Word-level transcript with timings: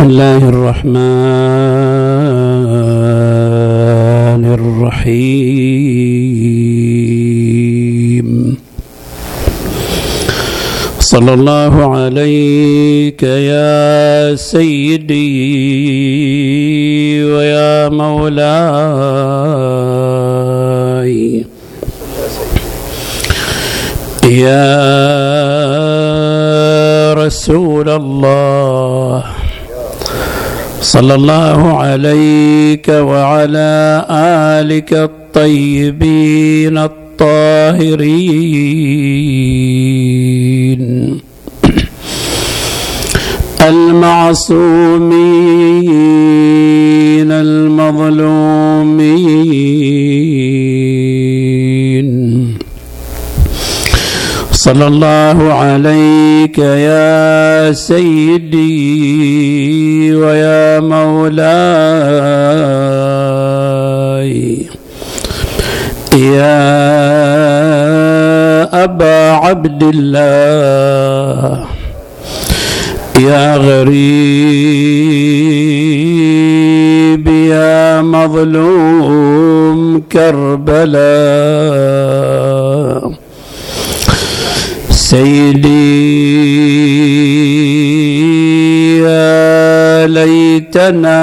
بسم 0.00 0.08
الله 0.08 0.48
الرحمن 0.48 0.94
الرحيم. 4.56 5.48
صلى 11.00 11.32
الله 11.34 11.74
عليك 11.96 13.22
يا 13.22 14.34
سيدي 14.40 15.20
ويا 17.24 17.88
مولاي. 17.92 18.24
يا 24.24 24.72
رسول 27.14 27.88
الله. 27.88 29.39
صلى 30.82 31.14
الله 31.14 31.78
عليك 31.78 32.88
وعلى 32.88 34.06
آلك 34.10 34.92
الطيبين 34.92 36.78
الطاهرين. 36.78 38.00
المعصومين 43.62 44.70
المظلومين. 47.30 48.30
صلى 54.52 54.86
الله 54.86 55.52
عليك 56.50 56.58
يا 56.58 57.72
سيدي 57.72 58.60
ويا 60.14 60.80
مولاي. 60.80 61.40
يا 66.16 66.60
أبا 68.84 69.30
عبد 69.30 69.82
الله. 69.82 71.64
يا 73.20 73.56
غريب 73.56 74.00
يا 77.28 78.02
مظلوم 78.02 80.02
كربلاء. 80.12 81.00
سيدي 85.10 85.90
يا 88.98 90.06
ليتنا 90.06 91.22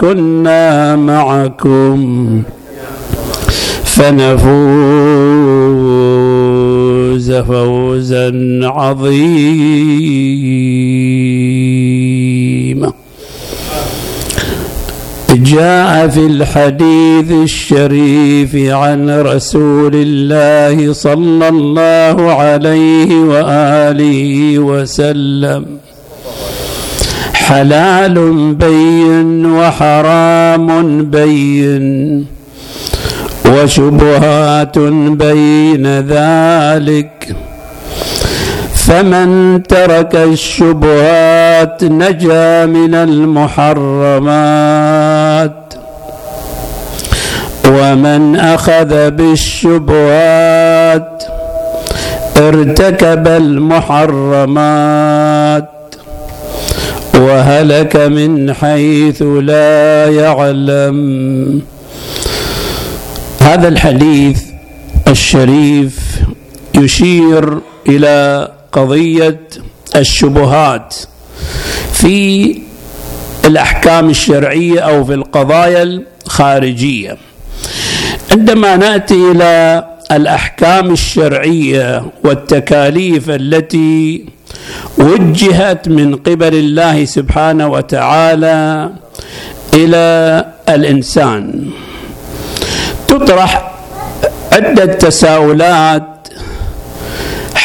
كنا 0.00 0.96
معكم 0.96 2.42
فنفوز 3.84 4.44
فوزا 7.32 8.60
عظيما. 8.62 9.94
جاء 15.54 16.08
في 16.08 16.26
الحديث 16.26 17.30
الشريف 17.30 18.56
عن 18.72 19.10
رسول 19.10 19.92
الله 19.94 20.92
صلى 20.92 21.48
الله 21.48 22.32
عليه 22.32 23.10
وآله 23.14 24.58
وسلم. 24.58 25.64
حلال 27.34 28.16
بين 28.54 29.46
وحرام 29.46 30.66
بين 31.04 31.86
وشبهات 33.46 34.78
بين 35.24 35.86
ذلك. 35.86 37.36
فمن 38.84 39.62
ترك 39.62 40.16
الشبهات 40.16 41.84
نجا 41.84 42.66
من 42.66 42.94
المحرمات. 42.94 44.44
ومن 47.66 48.36
أخذ 48.36 49.10
بالشبهات 49.10 50.44
ارتكب 52.36 53.28
المحرمات. 53.28 54.74
وهلك 57.14 57.96
من 57.96 58.52
حيث 58.54 59.22
لا 59.22 60.06
يعلم. 60.06 61.62
هذا 63.40 63.68
الحديث 63.68 64.42
الشريف 65.08 66.20
يشير 66.74 67.58
إلى 67.88 68.48
قضية 68.74 69.40
الشبهات 69.96 70.94
في 71.92 72.58
الأحكام 73.44 74.10
الشرعية 74.10 74.80
أو 74.80 75.04
في 75.04 75.14
القضايا 75.14 76.02
الخارجية. 76.26 77.16
عندما 78.32 78.76
نأتي 78.76 79.14
إلى 79.30 79.84
الأحكام 80.12 80.92
الشرعية 80.92 82.02
والتكاليف 82.24 83.30
التي 83.30 84.24
وجهت 84.98 85.88
من 85.88 86.16
قبل 86.16 86.54
الله 86.54 87.04
سبحانه 87.04 87.68
وتعالى 87.68 88.90
إلى 89.74 90.44
الإنسان 90.68 91.70
تطرح 93.08 93.72
عدة 94.52 94.84
تساؤلات 94.84 96.02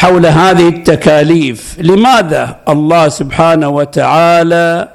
حول 0.00 0.26
هذه 0.26 0.68
التكاليف. 0.68 1.76
لماذا 1.78 2.56
الله 2.68 3.08
سبحانه 3.08 3.68
وتعالى 3.68 4.88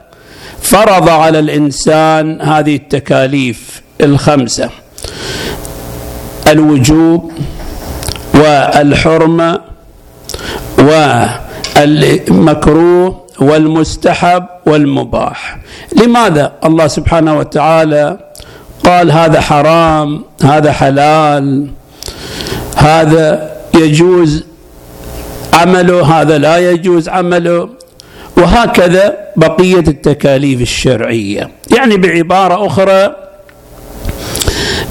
فرض 0.62 1.10
على 1.10 1.40
الإنسان 1.40 2.42
هذه 2.42 2.76
التكاليف 2.76 3.82
الخمسة؟ 4.02 4.70
الوجوب 6.48 7.32
والحرمة 8.34 9.62
والمكروه 11.78 13.26
والمستحب 13.40 14.46
والمباح. 14.66 15.58
لماذا 15.96 16.52
الله 16.66 16.88
سبحانه 16.88 17.38
وتعالى 17.38 18.18
قال 18.86 19.12
هذا 19.12 19.42
حرام 19.42 20.24
هذا 20.44 20.72
حلال 20.72 21.68
هذا 22.78 23.52
يجوز 23.76 24.44
عمله 25.56 26.22
هذا 26.22 26.38
لا 26.38 26.58
يجوز 26.72 27.10
عمله. 27.10 27.70
وهكذا 28.38 29.18
بقية 29.36 29.80
التكاليف 29.88 30.62
الشرعية. 30.62 31.50
يعني 31.78 31.98
بعبارة 31.98 32.68
أخرى 32.68 33.16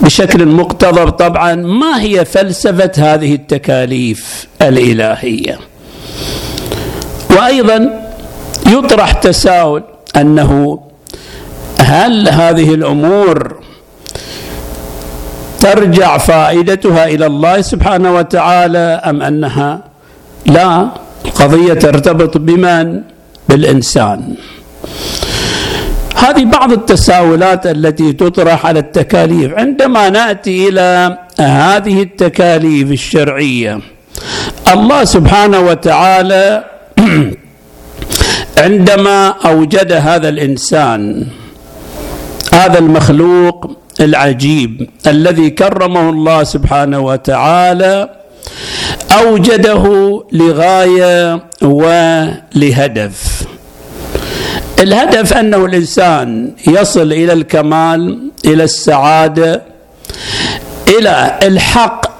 بشكل 0.00 0.47
مقتضب 0.47 1.10
طبعا 1.10 1.54
ما 1.54 2.00
هي 2.00 2.25
فلسفة 2.25 2.92
هذه 2.98 3.34
التكاليف 3.34 4.47
الإلهية؟ 4.62 5.58
وأيضا 7.31 8.10
يطرح 8.66 9.12
تساؤل 9.12 9.82
أنه 10.16 10.81
هل 11.81 12.28
هذه 12.28 12.75
الأمور 12.75 13.56
ترجع 15.60 16.19
فائدتها 16.19 17.04
إلى 17.04 17.26
الله 17.26 17.60
سبحانه 17.60 18.14
وتعالى 18.14 19.02
أم 19.04 19.22
أنها 19.22 19.94
لا 20.47 20.88
القضية 21.25 21.75
ترتبط 21.75 22.38
بمن؟ 22.38 23.00
بالإنسان. 23.49 24.35
هذه 26.17 26.44
بعض 26.44 26.73
التساؤلات 26.73 27.67
التي 27.67 28.12
تطرح 28.12 28.67
على 28.67 28.79
التكاليف. 28.79 29.52
عندما 29.55 30.11
نأتي 30.11 30.69
إلى 30.69 31.19
هذه 31.41 32.02
التكاليف 32.02 32.91
الشرعية 32.91 33.81
الله 34.73 35.05
سبحانه 35.05 35.61
وتعالى 35.61 36.64
عندما 38.64 39.29
أوجد 39.29 39.93
هذا 39.93 40.29
الإنسان 40.29 41.26
هذا 42.52 42.79
المخلوق 42.79 43.70
العجيب 44.00 44.91
الذي 45.06 45.50
كرمه 45.50 46.11
الله 46.11 46.44
سبحانه 46.44 46.99
وتعالى 47.00 48.08
أوجده 49.12 49.85
لغاية 50.32 51.44
ولهدف. 51.62 53.43
الهدف 54.81 55.32
أنه 55.32 55.64
الإنسان 55.64 56.52
يصل 56.67 57.12
إلى 57.12 57.32
الكمال 57.32 58.31
إلى 58.44 58.64
السعادة 58.64 59.62
إلى 60.99 61.38
الحق. 61.43 62.14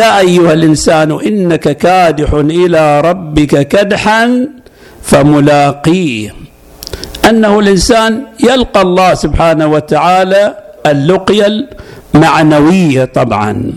يا 0.00 0.18
أيها 0.18 0.52
الإنسان 0.52 1.20
إنك 1.26 1.76
كادح 1.76 2.32
إلى 2.32 3.00
ربك 3.00 3.68
كدحا 3.68 4.48
فملاقيه. 5.02 6.34
أنه 7.28 7.58
الإنسان 7.58 8.22
يلقى 8.40 8.82
الله 8.82 9.14
سبحانه 9.14 9.66
وتعالى 9.66 10.56
اللقيه 10.86 11.68
المعنوية 12.14 13.04
طبعا. 13.04 13.72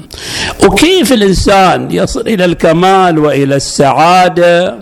وكيف 0.66 1.14
الإنسان 1.14 1.92
يصل 1.92 2.22
إلى 2.22 2.46
الكمال 2.46 3.20
وإلى 3.20 3.56
السعادة 3.56 4.76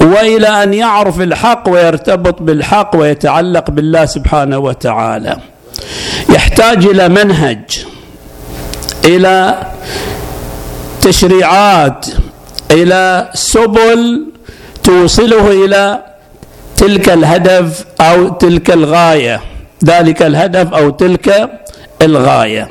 وإلى 0.00 0.62
أن 0.62 0.74
يعرف 0.74 1.20
الحق 1.20 1.68
ويرتبط 1.68 2.42
بالحق 2.42 2.96
ويتعلق 2.96 3.70
بالله 3.70 4.04
سبحانه 4.06 4.58
وتعالى؟ 4.58 5.36
يحتاج 6.30 6.86
إلى 6.86 7.08
منهج 7.08 7.84
إلى 9.04 9.62
تشريعات 11.00 12.06
إلى 12.70 13.30
سبل 13.34 14.26
توصله 14.82 15.64
إلى 15.64 16.02
تلك 16.76 17.08
الهدف 17.08 17.84
أو 18.00 18.28
تلك 18.28 18.70
الغاية 18.70 19.40
ذلك 19.84 20.22
الهدف 20.22 20.74
أو 20.74 20.90
تلك 20.90 21.50
الغاية. 22.02 22.68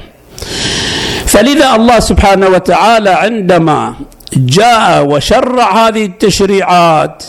فلذا 1.33 1.75
الله 1.75 1.99
سبحانه 1.99 2.47
وتعالى 2.47 3.09
عندما 3.09 3.93
جاء 4.33 5.05
وشرع 5.05 5.87
هذه 5.87 6.05
التشريعات 6.05 7.23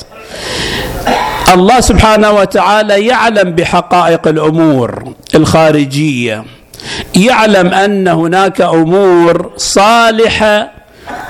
الله 1.55 1.81
سبحانه 1.81 2.31
وتعالى 2.31 3.07
يعلم 3.07 3.51
بحقائق 3.51 4.29
الأمور 4.29 5.13
الخارجية 5.35 6.45
يعلم 7.15 7.69
أن 7.69 8.09
هناك 8.09 8.61
أمور 8.61 9.53
صالحة 9.57 10.73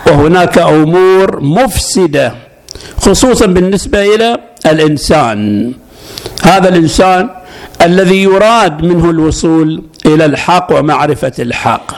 وهناك 0.06 0.58
أمور 0.58 1.40
مفسدة 1.40 2.34
خصوصا 3.00 3.46
بالنسبة 3.46 4.14
إلى 4.14 4.38
الإنسان. 4.66 5.72
هذا 6.42 6.68
الإنسان 6.68 7.30
الذي 7.82 8.22
يراد 8.22 8.82
منه 8.82 9.10
الوصول 9.10 9.82
إلى 10.06 10.24
الحق 10.24 10.78
ومعرفة 10.78 11.32
الحق. 11.38 11.92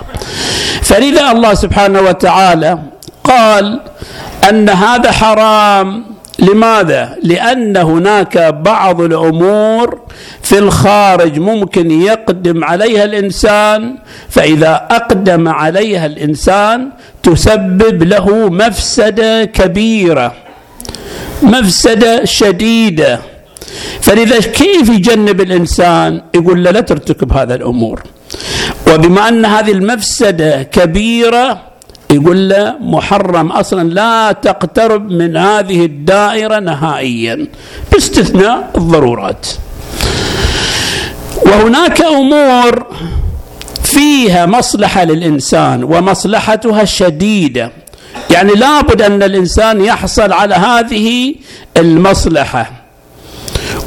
فلذا 0.86 1.30
الله 1.32 1.54
سبحانه 1.54 2.00
وتعالى 2.00 2.78
قال 3.24 3.80
أن 4.50 4.68
هذا 4.68 5.12
حرام 5.12 6.04
لماذا؟ 6.38 7.16
لأن 7.22 7.76
هناك 7.76 8.38
بعض 8.38 9.00
الأمور 9.00 10.00
في 10.42 10.58
الخارج 10.58 11.38
ممكن 11.38 11.90
يقدم 11.90 12.64
عليها 12.64 13.04
الإنسان 13.04 13.96
فإذا 14.28 14.86
أقدم 14.90 15.48
عليها 15.48 16.06
الإنسان 16.06 16.88
تسبب 17.22 18.02
له 18.02 18.48
مفسدة 18.48 19.44
كبيرة 19.44 20.32
مفسدة 21.42 22.24
شديدة 22.24 23.20
فلذا 24.00 24.40
كيف 24.40 24.88
يجنب 24.88 25.40
الإنسان؟ 25.40 26.22
يقول 26.34 26.64
له 26.64 26.70
لا 26.70 26.80
ترتكب 26.80 27.32
هذا 27.32 27.54
الأمور 27.54 28.02
وبما 28.94 29.28
أن 29.28 29.44
هذه 29.44 29.72
المفسدة 29.72 30.62
كبيرة 30.62 31.62
يقول 32.10 32.48
له 32.48 32.76
محرم 32.80 33.52
أصلا 33.52 33.88
لا 33.88 34.32
تقترب 34.32 35.10
من 35.10 35.36
هذه 35.36 35.84
الدائرة 35.84 36.58
نهائيا 36.58 37.46
باستثناء 37.92 38.70
الضرورات. 38.76 39.46
وهناك 41.46 42.02
أمور 42.02 42.86
فيها 43.82 44.46
مصلحة 44.46 45.04
للإنسان 45.04 45.84
ومصلحتها 45.84 46.84
شديدة. 46.84 47.70
يعني 48.30 48.52
لابد 48.52 49.02
أن 49.02 49.22
الإنسان 49.22 49.84
يحصل 49.84 50.32
على 50.32 50.54
هذه 50.54 51.34
المصلحة. 51.76 52.70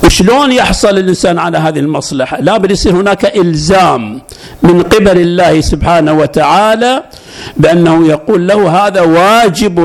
وشلون 0.03 0.51
يحصل 0.51 0.97
الإنسان 0.97 1.39
على 1.39 1.57
هذه 1.57 1.79
المصلحة؟ 1.79 2.39
لابد 2.41 2.71
يصير 2.71 2.95
هناك 2.95 3.37
إلزام 3.37 4.21
من 4.63 4.83
قبل 4.83 5.21
الله 5.21 5.61
سبحانه 5.61 6.13
وتعالى 6.13 7.03
بأنه 7.57 8.07
يقول 8.07 8.47
له 8.47 8.87
هذا 8.87 9.01
واجب 9.01 9.79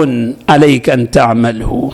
عليك 0.48 0.90
أن 0.90 1.10
تعمله. 1.10 1.92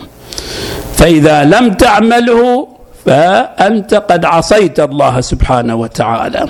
فإذا 0.95 1.43
لم 1.43 1.73
تعمله 1.73 2.67
فأنت 3.05 3.93
قد 3.93 4.25
عصيت 4.25 4.79
الله 4.79 5.21
سبحانه 5.21 5.75
وتعالى. 5.75 6.45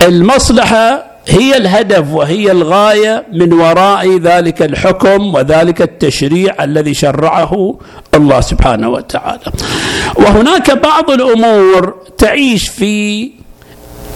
فالمصلحة 0.00 1.05
هي 1.28 1.56
الهدف 1.56 2.12
وهي 2.12 2.52
الغاية 2.52 3.26
من 3.32 3.52
وراء 3.52 4.18
ذلك 4.18 4.62
الحكم 4.62 5.34
وذلك 5.34 5.82
التشريع 5.82 6.64
الذي 6.64 6.94
شرعه 6.94 7.78
الله 8.14 8.40
سبحانه 8.40 8.88
وتعالى. 8.88 9.52
وهناك 10.14 10.70
بعض 10.70 11.10
الأمور 11.10 11.94
تعيش 12.18 12.68
في 12.68 13.30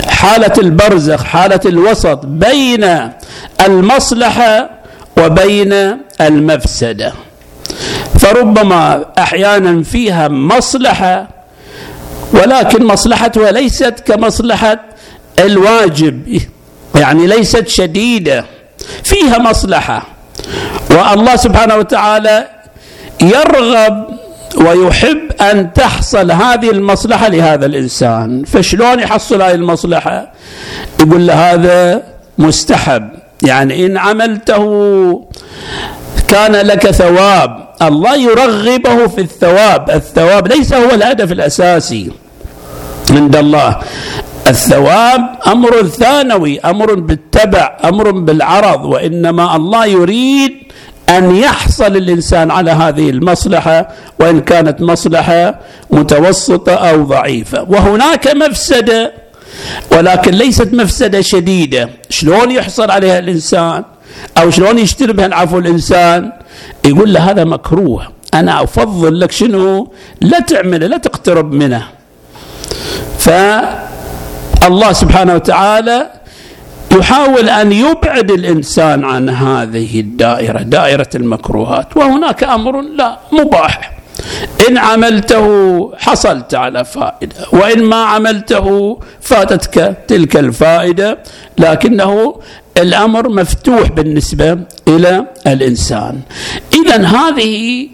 حالة 0.09 0.53
البرزخ، 0.59 1.25
حالة 1.25 1.61
الوسط 1.67 2.27
بين 2.27 3.11
المصلحة 3.67 4.71
وبين 5.19 5.73
المفسدة. 6.21 7.13
فربما 8.19 9.05
أحيانا 9.19 9.83
فيها 9.83 10.29
مصلحة 10.29 11.29
ولكن 12.33 12.87
مصلحتها 12.87 13.53
ليست 13.53 13.95
كمصلحة 14.07 14.81
الواجب 15.39 16.41
يعني 16.95 17.27
ليست 17.27 17.69
شديدة 17.69 18.45
فيها 19.05 19.39
مصلحة. 19.39 20.03
والله 20.91 21.37
سبحانه 21.37 21.77
وتعالى 21.77 22.47
يرغب 23.23 24.07
ويحب 24.57 25.33
أن 25.41 25.73
تحصل 25.73 26.31
هذه 26.31 26.71
المصلحة 26.71 27.29
لهذا 27.29 27.67
الإنسان. 27.67 28.45
فشلون 28.45 29.01
يحصل 29.01 29.43
هذه 29.43 29.55
المصلحة؟ 29.55 30.33
يقول 31.01 31.27
له 31.27 31.53
هذا 31.53 32.03
مستحب. 32.39 33.09
يعني 33.43 33.87
إن 33.87 33.97
عملته 33.97 34.65
كان 36.29 36.53
لك 36.53 36.91
ثواب 36.91 37.69
الله 37.83 38.17
يرغبه 38.17 39.07
في 39.07 39.21
الثواب. 39.21 39.91
الثواب 39.91 40.49
ليس 40.49 40.73
هو 40.73 40.91
الهدف 40.91 41.33
الأساسي 41.33 42.11
عند 43.11 43.37
الله. 43.37 43.79
الثواب 44.51 45.21
أمر 45.47 45.83
ثانوي 45.87 46.61
أمر 46.61 46.95
بالتبع 46.95 47.79
أمر 47.85 48.11
بالعرض 48.11 48.85
وإنما 48.85 49.57
الله 49.57 49.87
يريد 49.87 50.53
أن 51.09 51.37
يحصل 51.37 51.97
الإنسان 51.97 52.51
على 52.51 52.71
هذه 52.71 53.11
المصلحة 53.11 53.89
وإن 54.21 54.41
كانت 54.41 54.81
مصلحة 54.83 55.59
متوسطة 55.91 56.75
أو 56.75 57.05
ضعيفة. 57.05 57.63
وهناك 57.63 58.37
مفسدة 58.37 59.13
ولكن 59.93 60.31
ليست 60.31 60.73
مفسدة 60.73 61.21
شديدة. 61.21 61.89
شلون 62.11 62.51
يحصل 62.51 62.91
عليها 62.91 63.19
الإنسان؟ 63.19 63.85
أو 64.39 64.51
شلون 64.51 64.79
يجتنبها 64.79 65.27
العفو 65.27 65.59
الإنسان؟ 65.59 66.33
يقول 66.85 67.13
له 67.13 67.31
هذا 67.31 67.45
مكروه. 67.45 68.09
أنا 68.35 68.63
أفضل 68.63 69.21
لك 69.21 69.33
شنو؟ 69.33 69.93
لا 70.21 70.41
تعمله 70.41 70.87
لا 70.87 70.97
تقترب 70.97 71.53
منه. 71.53 71.83
ف 73.19 73.31
الله 74.65 74.93
سبحانه 74.93 75.35
وتعالى 75.35 76.11
يحاول 76.93 77.49
أن 77.49 77.73
يبعد 77.73 78.31
الإنسان 78.31 79.05
عن 79.05 79.29
هذه 79.29 80.01
الدائرة 80.01 80.59
دائرة 80.63 81.09
المكروهات. 81.15 81.97
وهناك 81.97 82.45
أمر 82.45 82.81
لا 82.81 83.19
مباح. 83.33 83.93
إن 84.69 84.79
عملته 84.79 85.47
حصلت 85.99 86.55
على 86.55 86.85
فائدة 86.85 87.37
وإن 87.53 87.85
ما 87.85 88.05
عملته 88.05 88.99
فاتتك 89.21 89.97
تلك 90.09 90.37
الفائدة. 90.37 91.19
لكنه 91.59 92.41
الأمر 92.77 93.29
مفتوح 93.29 93.91
بالنسبة 93.91 94.59
إلى 94.89 95.25
الإنسان. 95.47 96.21
اذا 96.73 97.07
هذه 97.07 97.89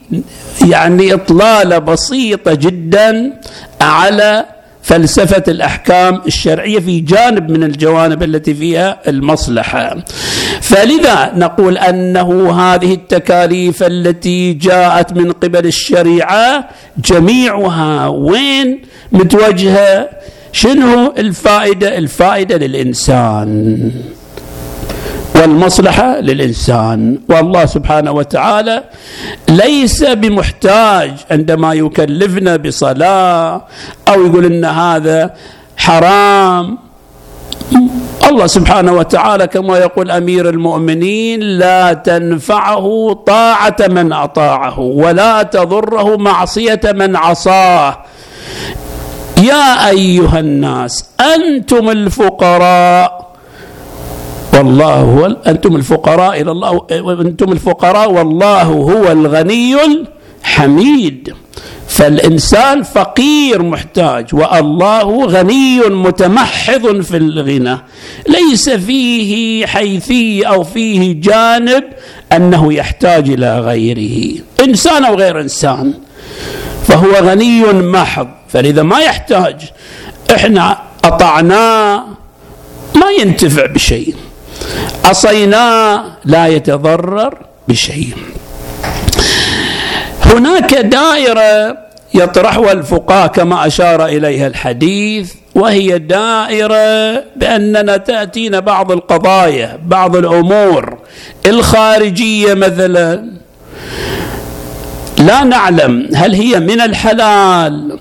يعني 0.69 1.15
إطلالة 1.15 1.79
بسيطة 1.79 2.55
جدا 2.55 3.41
على 3.81 4.56
فلسفة 4.87 5.43
الأحكام 5.49 6.21
الشرعية 6.27 6.79
في 6.79 7.01
جانب 7.01 7.51
من 7.51 7.63
الجوانب 7.65 8.23
التي 8.23 8.55
فيها 8.55 8.99
المصلحة. 9.09 9.97
فلذا 10.61 11.33
نقول 11.37 11.79
أنه 11.79 12.53
هذه 12.61 12.95
التكاليف 12.95 13.83
التي 13.83 14.53
جاءت 14.53 15.13
من 15.13 15.33
قبل 15.33 15.67
الشريعة 15.67 16.69
جميعها 16.99 18.07
وين 18.07 18.83
متوجهه؟ 19.13 20.09
شنو 20.53 21.15
الفائدة؟ 21.19 21.99
الفائدة 21.99 22.57
للإنسان. 22.57 23.91
والمصلحة 25.37 26.21
للإنسان. 26.21 27.19
والله 27.29 27.67
سبحانه 27.67 28.13
وتعالى 28.13 28.85
ليس 29.49 30.05
بمحتاج 30.05 31.13
عندما 31.31 31.75
يكلفنا 31.75 32.57
بصلاة 32.57 33.63
أو 34.09 34.27
يقول 34.27 34.45
إن 34.45 34.65
هذا 34.65 35.31
حرام. 35.77 36.79
الله 38.29 38.47
سبحانه 38.47 38.93
وتعالى 38.93 39.47
كما 39.47 39.79
يقول 39.79 40.11
أمير 40.11 40.49
المؤمنين 40.49 41.41
لا 41.41 41.93
تنفعه 41.93 43.13
طاعة 43.27 43.77
من 43.81 44.13
أطاعه 44.13 44.81
ولا 44.81 45.43
تضره 45.43 46.17
معصية 46.17 46.81
من 46.85 47.17
عصاه. 47.17 47.99
يا 49.43 49.89
أيها 49.89 50.39
الناس 50.41 51.05
أنتم 51.35 51.91
الفقراء. 51.91 53.26
والله 54.57 54.95
هو 54.95 55.27
أنتم 55.27 55.77
الفقراء 55.77 56.41
إلى 56.41 56.51
الله 56.51 56.87
أنتم 57.21 57.53
الفقراء 57.53 58.13
والله 58.13 58.63
هو 58.63 59.13
الغني 59.13 59.77
الحميد. 60.45 61.35
فالإنسان 61.89 62.83
فقير 62.83 63.63
محتاج 63.63 64.35
والله 64.35 65.27
غني 65.27 65.81
متمحض 65.81 67.01
في 67.01 67.17
الغنى. 67.17 67.79
ليس 68.29 68.71
فيه 68.71 69.67
حيثيه 69.67 70.47
أو 70.47 70.65
فيه 70.65 71.21
جانب 71.21 71.85
أنه 72.33 72.73
يحتاج 72.73 73.31
إلى 73.31 73.61
غيره. 73.61 74.39
إنسان 74.61 75.05
أو 75.05 75.15
غير 75.15 75.41
إنسان 75.41 75.95
فهو 76.85 77.13
غني 77.13 77.63
محض. 77.73 78.29
فلذا 78.49 78.83
ما 78.83 78.99
يحتاج 78.99 79.57
إحنا 80.35 80.79
أطعناه 81.05 82.05
ما 82.95 83.11
ينتفع 83.21 83.67
بشيء. 83.67 84.15
عصيناه 85.05 86.05
لا 86.25 86.47
يتضرر 86.47 87.39
بشيء. 87.69 88.15
هناك 90.25 90.75
دائرة 90.75 91.79
يطرحها 92.15 92.73
الفقهاء 92.73 93.27
كما 93.27 93.67
أشار 93.67 94.07
إليها 94.07 94.47
الحديث 94.47 95.33
وهي 95.55 95.99
دائرة 95.99 97.25
بأننا 97.37 97.97
تأتينا 97.97 98.61
بعض 98.61 98.93
القضايا 98.93 99.79
بعض 99.87 100.17
الأمور 100.17 100.99
الخارجية 101.47 102.55
مثلا. 102.55 103.31
لا 105.19 105.45
نعلم 105.45 106.09
هل 106.15 106.35
هي 106.35 106.61
من 106.61 106.81
الحلال 106.81 107.99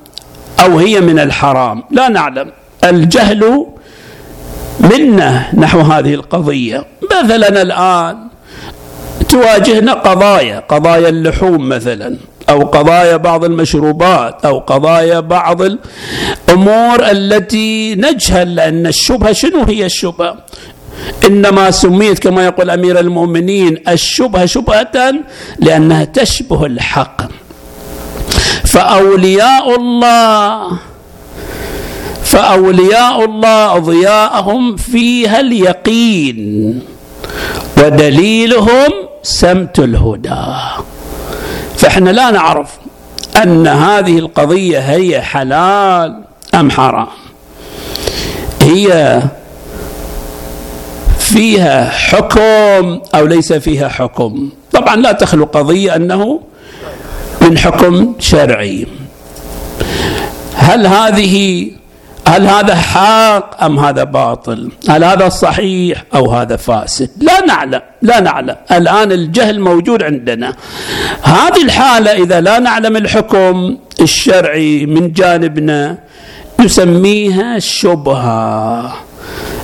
أو 0.59 0.77
هي 0.79 1.01
من 1.01 1.19
الحرام 1.19 1.83
لا 1.91 2.07
نعلم. 2.09 2.51
الجهل 2.83 3.67
منا 4.85 5.43
نحو 5.53 5.79
هذه 5.79 6.13
القضية 6.13 6.85
مثلا 7.11 7.61
الآن 7.61 8.17
تواجهنا 9.29 9.93
قضايا 9.93 10.59
قضايا 10.59 11.09
اللحوم 11.09 11.69
مثلا 11.69 12.17
أو 12.49 12.61
قضايا 12.61 13.17
بعض 13.17 13.43
المشروبات 13.45 14.45
أو 14.45 14.59
قضايا 14.59 15.19
بعض 15.19 15.61
الأمور 15.61 17.11
التي 17.11 17.95
نجهل 17.95 18.55
لأن 18.55 18.87
الشبهة 18.87 19.31
شنو 19.33 19.63
هي 19.63 19.85
الشبهة؟ 19.85 20.35
إنما 21.27 21.71
سميت 21.71 22.19
كما 22.19 22.45
يقول 22.45 22.69
أمير 22.69 22.99
المؤمنين 22.99 23.83
الشبهة 23.87 24.45
شبهة 24.45 25.13
لأنها 25.59 26.05
تشبه 26.05 26.65
الحق 26.65 27.21
فأولياء 28.65 29.75
الله 29.75 30.67
فأولياء 32.35 33.25
الله 33.25 33.79
ضياءهم 33.79 34.75
فيها 34.75 35.39
اليقين 35.39 36.79
ودليلهم 37.77 38.91
سمت 39.23 39.79
الهدى. 39.79 40.45
فإحنا 41.77 42.09
لا 42.09 42.31
نعرف 42.31 42.69
أن 43.43 43.67
هذه 43.67 44.19
القضية 44.19 44.79
هي 44.79 45.21
حلال 45.21 46.23
أم 46.55 46.71
حرام. 46.71 47.07
هي 48.61 49.21
فيها 51.19 51.89
حكم 51.89 52.99
أو 53.15 53.25
ليس 53.25 53.53
فيها 53.53 53.87
حكم؟ 53.87 54.49
طبعا 54.73 54.95
لا 54.95 55.11
تخلو 55.11 55.45
قضية 55.45 55.95
أنه 55.95 56.39
من 57.41 57.57
حكم 57.57 58.13
شرعي. 58.19 58.87
هل 60.55 60.87
هذه 60.87 61.67
هل 62.27 62.47
هذا 62.47 62.75
حق 62.75 63.63
أم 63.63 63.79
هذا 63.79 64.03
باطل؟ 64.03 64.71
هل 64.89 65.03
هذا 65.03 65.29
صحيح 65.29 66.03
أو 66.15 66.31
هذا 66.31 66.55
فاسد؟ 66.55 67.09
لا 67.21 67.45
نعلم، 67.45 67.81
لا 68.01 68.19
نعلم، 68.19 68.55
الآن 68.71 69.11
الجهل 69.11 69.59
موجود 69.59 70.03
عندنا. 70.03 70.53
هذه 71.23 71.63
الحالة 71.63 72.11
إذا 72.11 72.41
لا 72.41 72.59
نعلم 72.59 72.95
الحكم 72.97 73.77
الشرعي 74.01 74.85
من 74.85 75.11
جانبنا 75.11 75.97
نسميها 76.59 77.59
شبهة. 77.59 78.93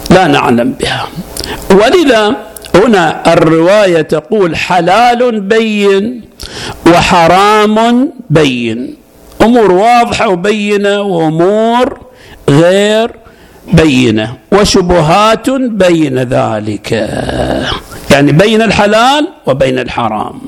لا 0.10 0.28
نعلم 0.28 0.72
بها. 0.72 1.08
ولذا 1.72 2.36
هنا 2.76 3.34
الرواية 3.34 4.02
تقول 4.02 4.56
حلال 4.56 5.42
بين 5.42 6.22
وحرام 6.88 8.10
بين. 8.30 8.96
أمور 9.42 9.72
واضحة 9.72 10.28
وبينة 10.30 11.02
وأمور 11.02 12.01
غير 12.50 13.12
بينة 13.74 14.34
وشبهات 14.52 15.50
بين 15.50 16.20
ذلك. 16.20 16.92
يعني 18.12 18.32
بين 18.32 18.62
الحلال 18.62 19.28
وبين 19.48 19.80
الحرام. 19.80 20.42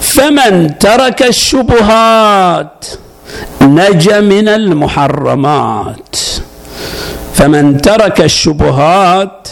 فمن 0.00 0.78
ترك 0.78 1.22
الشبهات 1.22 2.86
نجا 3.62 4.20
من 4.20 4.48
المحرمات. 4.48 6.16
فمن 7.34 7.80
ترك 7.80 8.20
الشبهات 8.20 9.48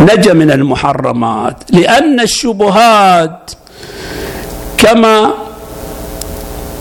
نجا 0.00 0.32
من 0.32 0.50
المحرمات. 0.50 1.56
لأن 1.70 2.20
الشبهات 2.20 3.50
كما 4.78 5.34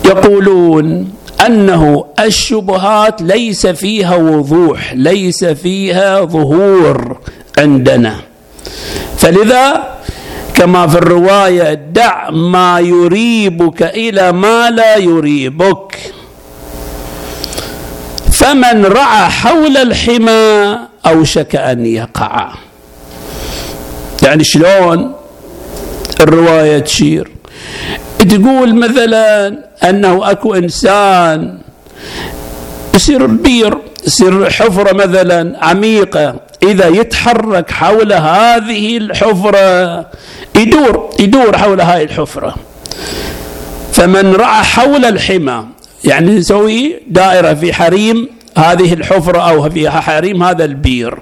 يقولون 0.05 1.13
أنه 1.45 2.05
الشبهات 2.19 3.21
ليس 3.21 3.67
فيها 3.67 4.15
وضوح 4.15 4.93
ليس 4.93 5.45
فيها 5.45 6.21
ظهور 6.21 7.17
عندنا. 7.57 8.15
فلذا 9.17 9.93
كما 10.53 10.87
في 10.87 10.97
الرواية 10.97 11.73
دع 11.73 12.29
ما 12.29 12.79
يريبك 12.79 13.83
إلى 13.83 14.31
ما 14.31 14.69
لا 14.69 14.97
يريبك. 14.97 15.97
فمن 18.31 18.85
رعى 18.85 19.29
حول 19.29 19.77
الحمى 19.77 20.77
اوشك 21.05 21.55
أن 21.55 21.85
يقع. 21.85 22.53
يعني 24.23 24.43
شلون 24.43 25.13
الرواية 26.21 26.79
تشير؟ 26.79 27.31
تقول 28.23 28.75
مثلا 28.75 29.57
أنه 29.83 30.31
أكو 30.31 30.53
إنسان 30.53 31.57
يصير 32.95 33.25
بير 33.25 33.77
يصير 34.07 34.49
حفرة 34.49 34.93
مثلا 34.93 35.65
عميقة 35.65 36.35
إذا 36.63 36.87
يتحرك 36.87 37.71
حول 37.71 38.13
هذه 38.13 38.97
الحفرة 38.97 40.05
يدور 40.55 41.09
يدور 41.19 41.57
حول 41.57 41.81
هاي 41.81 42.03
الحفرة. 42.03 42.55
فمن 43.93 44.33
رعى 44.33 44.63
حول 44.63 45.05
الحمى 45.05 45.65
يعني 46.05 46.31
نسوي 46.31 46.95
دائرة 47.07 47.53
في 47.53 47.73
حريم 47.73 48.29
هذه 48.57 48.93
الحفرة 48.93 49.49
أو 49.49 49.69
في 49.69 49.89
حريم 49.89 50.43
هذا 50.43 50.65
البير. 50.65 51.17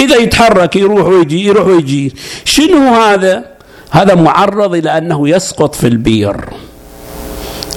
إذا 0.00 0.16
يتحرك 0.16 0.76
يروح 0.76 1.06
ويجي 1.06 1.46
يروح 1.46 1.66
ويجي. 1.66 2.14
شنو 2.44 2.94
هذا؟ 2.94 3.55
هذا 3.90 4.14
معرض 4.14 4.74
إلى 4.74 4.98
أنه 4.98 5.28
يسقط 5.28 5.74
في 5.74 5.86
البير. 5.86 6.36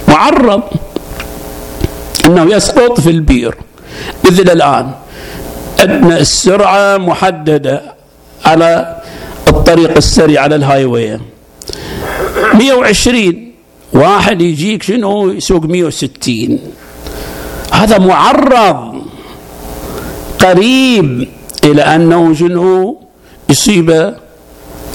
معرض 0.07 0.61
أنه 2.25 2.55
يسقط 2.55 2.99
في 2.99 3.09
البير. 3.09 3.55
مثل 4.25 4.49
الآن 4.49 4.91
أن 5.79 6.11
السرعة 6.11 6.97
محددة 6.97 7.81
على 8.45 9.01
الطريق 9.47 9.97
السريع 9.97 10.41
على 10.41 10.55
ال 10.55 10.85
highway 10.85 11.19
120 12.53 13.51
واحد 13.93 14.41
يجيك 14.41 14.83
شنو؟ 14.83 15.31
يسوق 15.31 15.63
160 15.65 16.59
هذا 17.73 17.97
معرض 17.97 19.01
قريب 20.39 21.27
إلى 21.63 21.81
أنه 21.81 22.33
شنو؟ 22.33 23.01
يصيب 23.49 24.15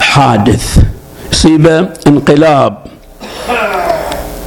حادث. 0.01 0.79
يصيب 1.35 1.89
انقلاب. 2.07 2.79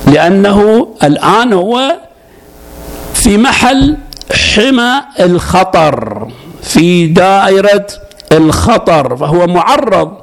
لأنه 0.08 0.88
الآن 1.04 1.54
هو 1.54 1.96
في 3.14 3.38
محل 3.38 3.98
حمى 4.34 5.02
الخطر 5.20 6.28
في 6.64 7.08
دائرة 7.08 7.88
الخطر 8.32 9.18
فهو 9.18 9.48
معرض. 9.48 10.18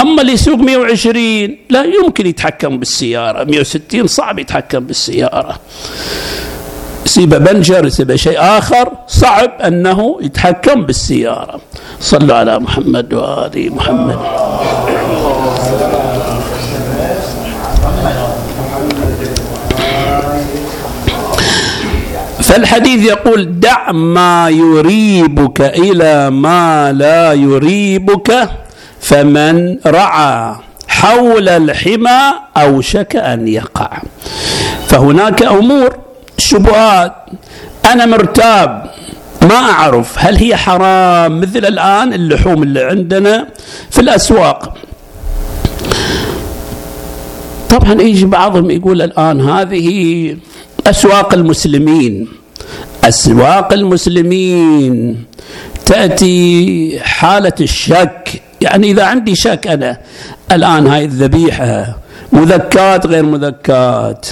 أما 0.00 0.22
اللي 0.22 0.32
يسوق 0.32 0.58
120 0.58 1.58
لا 1.70 1.84
يمكن 1.84 2.26
يتحكم 2.26 2.78
بالسيارة. 2.78 3.44
160 3.44 4.06
صعب 4.06 4.38
يتحكم 4.38 4.80
بالسيارة. 4.80 5.60
يصيبه 7.06 7.38
بنجر 7.38 7.86
يصيبه 7.86 8.16
شيء 8.16 8.38
آخر. 8.38 8.92
صعب 9.06 9.50
أنه 9.60 10.18
يتحكم 10.20 10.82
بالسيارة. 10.82 11.60
صلوا 12.00 12.36
على 12.36 12.58
محمد 12.58 13.14
وآل 13.14 13.74
محمد. 13.74 14.18
فالحديث 22.42 23.04
يقول 23.04 23.60
دع 23.60 23.92
ما 23.92 24.48
يريبك 24.48 25.60
إلى 25.60 26.30
ما 26.30 26.92
لا 26.92 27.32
يريبك 27.32 28.50
فمن 29.00 29.78
رعى 29.86 30.54
حول 30.88 31.48
الحمى 31.48 32.20
اوشك 32.56 33.16
أن 33.16 33.48
يقع. 33.48 33.90
فهناك 34.88 35.42
أمور 35.42 36.05
شبهات 36.46 37.12
أنا 37.92 38.06
مرتاب 38.06 38.90
ما 39.42 39.54
أعرف 39.54 40.14
هل 40.18 40.36
هي 40.36 40.56
حرام 40.56 41.40
مثل 41.40 41.58
الآن 41.58 42.12
اللحوم 42.12 42.62
اللي 42.62 42.82
عندنا 42.84 43.48
في 43.90 44.00
الأسواق. 44.00 44.76
طبعا 47.68 48.02
يجي 48.02 48.26
بعضهم 48.26 48.70
يقول 48.70 49.02
الآن 49.02 49.40
هذه 49.40 49.88
أسواق 50.86 51.34
المسلمين. 51.34 52.28
أسواق 53.04 53.72
المسلمين 53.72 55.24
تأتي 55.86 57.00
حالة 57.02 57.52
الشك. 57.60 58.42
يعني 58.60 58.90
إذا 58.90 59.04
عندي 59.04 59.34
شك 59.34 59.66
أنا 59.66 59.98
الآن 60.52 60.86
هاي 60.86 61.04
الذبيحة 61.04 61.96
مذكات 62.32 63.06
غير 63.06 63.22
مذكات 63.22 64.26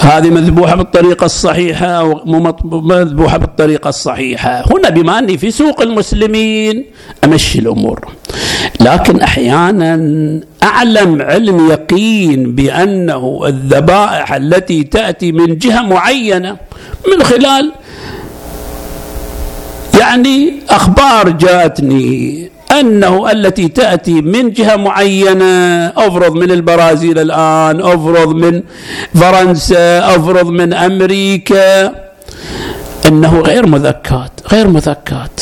هذه 0.00 0.30
مذبوحة 0.30 0.74
بالطريقة 0.76 1.24
الصحيحة 1.24 1.86
أو 1.86 2.20
مذبوحة 2.64 3.36
بالطريقة 3.36 3.88
الصحيحة. 3.88 4.64
هنا 4.72 4.90
بما 4.90 5.18
أني 5.18 5.38
في 5.38 5.50
سوق 5.50 5.82
المسلمين 5.82 6.84
أمشي 7.24 7.58
الأمور. 7.58 8.08
لكن 8.80 9.20
أحيانا 9.20 9.94
أعلم 10.62 11.22
علم 11.22 11.70
يقين 11.70 12.54
بأنه 12.54 13.40
الذبائح 13.46 14.32
التي 14.32 14.84
تأتي 14.84 15.32
من 15.32 15.58
جهة 15.58 15.82
معينة 15.82 16.56
من 17.12 17.22
خلال 17.22 17.72
يعني 20.00 20.52
أخبار 20.70 21.30
جاءتني 21.30 22.50
أنه 22.70 23.30
التي 23.30 23.68
تأتي 23.68 24.12
من 24.12 24.50
جهة 24.50 24.76
معينة 24.76 25.86
أفرض 25.86 26.34
من 26.34 26.50
البرازيل 26.50 27.18
الآن 27.18 27.80
أفرض 27.80 28.34
من 28.34 28.62
فرنسا 29.14 29.98
أفرض 30.16 30.46
من 30.46 30.72
أمريكا. 30.72 31.94
أنه 33.06 33.40
غير 33.40 33.66
مذكات 33.66 34.30
غير 34.52 34.68
مذكات. 34.68 35.40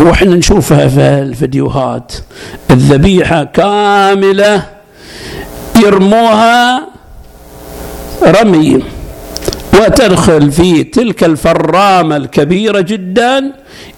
وإحنا 0.00 0.36
نشوفها 0.36 0.88
في 0.88 1.00
الفيديوهات. 1.00 2.12
الذبيحة 2.70 3.44
كاملة 3.44 4.62
يرموها 5.84 6.86
رمي. 8.22 8.82
وتدخل 9.74 10.52
في 10.52 10.84
تلك 10.84 11.24
الفرامة 11.24 12.16
الكبيرة 12.16 12.80
جدا 12.80 13.52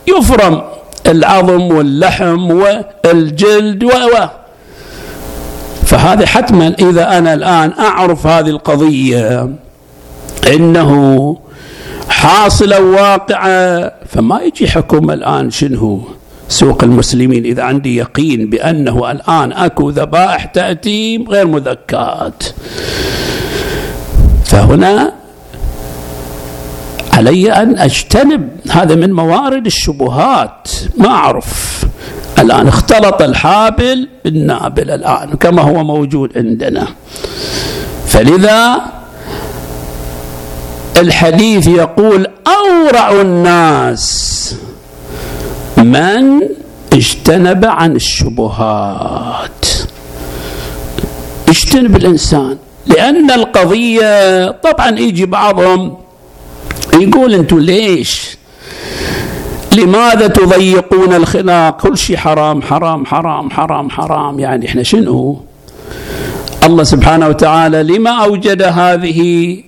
يفرم. 0.07 0.63
العظم 1.07 1.63
واللحم 1.63 2.51
والجلد 2.51 3.85
و 3.85 3.91
فهذا 5.87 6.27
حتما 6.27 6.75
إذا 6.79 7.19
أنا 7.19 7.35
الآن 7.35 7.73
أعرف 7.79 8.27
هذه 8.27 8.49
القضية 8.49 9.51
إنه 10.55 10.93
حاصلة 12.09 12.81
واقعة 12.81 13.93
فما 14.07 14.41
يجي 14.41 14.69
حكم 14.69 15.11
الآن 15.11 15.51
شنو 15.51 16.01
سوق 16.49 16.85
المسلمين 16.85 17.45
إذا 17.45 17.63
عندي 17.63 17.97
يقين 17.97 18.51
بأنه 18.51 19.11
الآن 19.11 19.53
أكو 19.53 19.91
ذبائح 19.91 20.45
تأتي 20.45 21.25
غير 21.29 21.47
مذكات 21.47 22.43
فهنا 24.45 25.13
علي 27.17 27.53
أن 27.53 27.79
أجتنب. 27.79 28.49
هذا 28.71 28.95
من 28.95 29.13
موارد 29.13 29.67
الشبهات. 29.67 30.69
ما 30.99 31.09
أعرف. 31.09 31.85
الآن 32.39 32.69
اختلط 32.69 33.23
الحابل 33.23 34.09
بالنابل 34.25 34.91
الآن 34.91 35.29
كما 35.41 35.63
هو 35.63 35.85
موجود 35.85 36.39
عندنا. 36.39 36.87
فلذا 38.07 38.81
الحديث 40.97 41.67
يقول 41.69 42.27
أورع 42.47 43.21
الناس 43.21 44.55
من 45.77 46.41
اجتنب 46.93 47.65
عن 47.65 47.97
الشبهات. 47.97 49.67
اجتنب 51.49 51.97
الإنسان 51.97 52.57
لأن 52.87 53.31
القضية 53.31 54.51
طبعا 54.51 54.99
يجي 54.99 55.27
بعضهم 55.27 55.97
يقول 56.95 57.35
أنتم 57.35 57.59
ليش؟ 57.59 58.37
لماذا 59.73 60.27
تضيقون 60.27 61.13
الخلاق 61.13 61.81
كل 61.81 61.99
شيء 61.99 62.17
حرام 62.17 62.63
حرام 62.63 63.07
حرام 63.07 63.51
حرام 63.51 63.91
حرام. 63.91 64.39
يعني 64.39 64.69
إحنا 64.69 64.83
شنو؟ 64.83 65.43
الله 66.65 66.85
سبحانه 66.85 67.29
وتعالى 67.29 67.83
لما 67.83 68.11
أوجد 68.11 68.63
هذه 68.63 69.63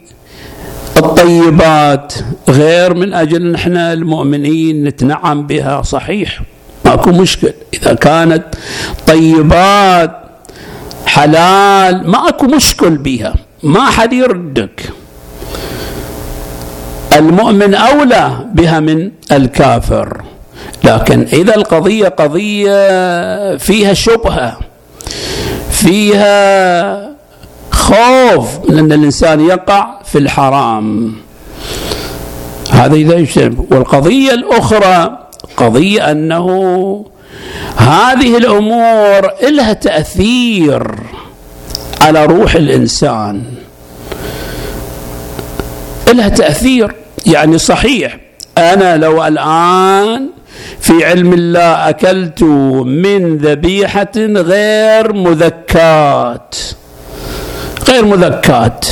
الطيبات 0.97 2.15
غير 2.49 2.95
من 2.95 3.15
أجل 3.15 3.53
نحن 3.53 3.77
المؤمنين 3.77 4.85
نتنعم 4.85 5.47
بها؟ 5.47 5.83
صحيح 5.83 6.41
ماكو 6.85 7.11
مشكل. 7.11 7.53
إذا 7.75 7.95
كانت 7.95 8.45
طيبات 9.07 10.21
حلال 11.07 12.11
ماكو 12.11 12.47
مشكل 12.47 12.97
بها. 12.97 13.35
ما 13.63 13.91
حد 13.91 14.13
يردك. 14.13 14.93
المؤمن 17.19 17.75
أولى 17.75 18.33
بها 18.55 18.81
من 18.81 19.11
الكافر. 19.33 20.23
لكن 20.85 21.27
إذا 21.33 21.55
القضية 21.55 22.09
قضية 22.09 23.57
فيها 23.57 23.95
شبهة 23.95 24.59
فيها 25.71 27.09
خوف 27.71 28.71
من 28.71 28.79
أن 28.79 28.93
الإنسان 28.93 29.41
يقع 29.41 30.03
في 30.05 30.19
الحرام. 30.19 31.15
هذا 32.71 32.95
اذا 32.95 33.15
يجتنب 33.15 33.73
والقضية 33.73 34.35
الأخرى 34.35 35.19
قضية 35.57 36.11
أنه 36.11 36.49
هذه 37.77 38.37
الأمور 38.37 39.31
لها 39.43 39.73
تأثير 39.73 40.95
على 42.01 42.25
روح 42.25 42.55
الإنسان. 42.55 43.43
لها 46.13 46.29
تأثير. 46.29 46.95
يعني 47.27 47.59
صحيح. 47.59 48.19
أنا 48.59 48.97
لو 48.97 49.27
الآن 49.27 50.29
في 50.81 51.05
علم 51.05 51.33
الله 51.33 51.89
أكلت 51.89 52.43
من 52.43 53.37
ذبيحة 53.39 54.13
غير 54.17 55.13
مذكات 55.13 56.55
غير 57.89 58.05
مذكات 58.05 58.87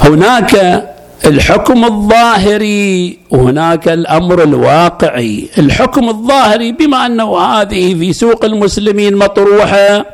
هناك 0.00 0.82
الحكم 1.24 1.84
الظاهري 1.84 3.18
وهناك 3.30 3.88
الأمر 3.88 4.42
الواقعي، 4.42 5.48
الحكم 5.58 6.08
الظاهري 6.08 6.72
بما 6.72 7.06
انه 7.06 7.38
هذه 7.38 7.94
في 7.94 8.12
سوق 8.12 8.44
المسلمين 8.44 9.16
مطروحة 9.16 10.06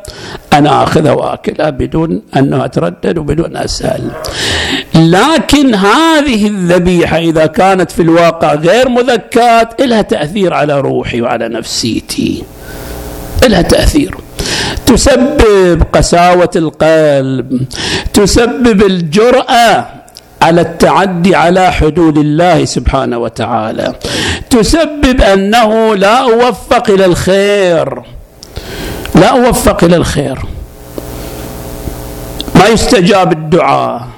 أنا 0.53 0.83
اخذها 0.83 1.13
واكلها 1.13 1.71
بدون 1.71 2.23
أن 2.37 2.55
أتردد 2.55 3.19
وبدون 3.19 3.57
أسأل. 3.57 4.11
لكن 4.95 5.75
هذه 5.75 6.47
الذبيحة 6.47 7.19
إذا 7.19 7.47
كانت 7.47 7.91
في 7.91 8.03
الواقع 8.03 8.55
غير 8.55 8.89
مذكات 8.89 9.81
لها 9.81 10.03
تأثير 10.03 10.55
على 10.55 10.81
روحي 10.81 11.21
وعلى 11.21 11.49
نفسيتي. 11.49 12.43
لها 13.49 13.63
تأثير. 13.63 14.15
تسبب 14.87 15.83
قساوة 15.93 16.51
القلب، 16.57 17.63
تسبب 18.15 18.83
الجرأة 18.83 20.02
على 20.43 20.61
التعدي 20.61 21.37
على 21.37 21.73
حدود 21.73 22.19
الله 22.19 22.65
سبحانه 22.65 23.19
وتعالى. 23.19 23.95
تسبب 24.51 25.21
أنه 25.21 25.95
لا 25.95 26.19
أوفق 26.19 26.91
إلى 26.91 27.05
الخير. 27.05 28.03
لا 29.15 29.27
أوفق 29.27 29.85
إلى 29.85 29.97
الخير. 29.97 30.39
ما 32.55 32.67
يستجاب 32.67 33.33
الدعاء. 33.33 34.09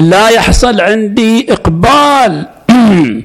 لا 0.00 0.28
يحصل 0.28 0.80
عندي 0.80 1.52
إقبال 1.52 2.46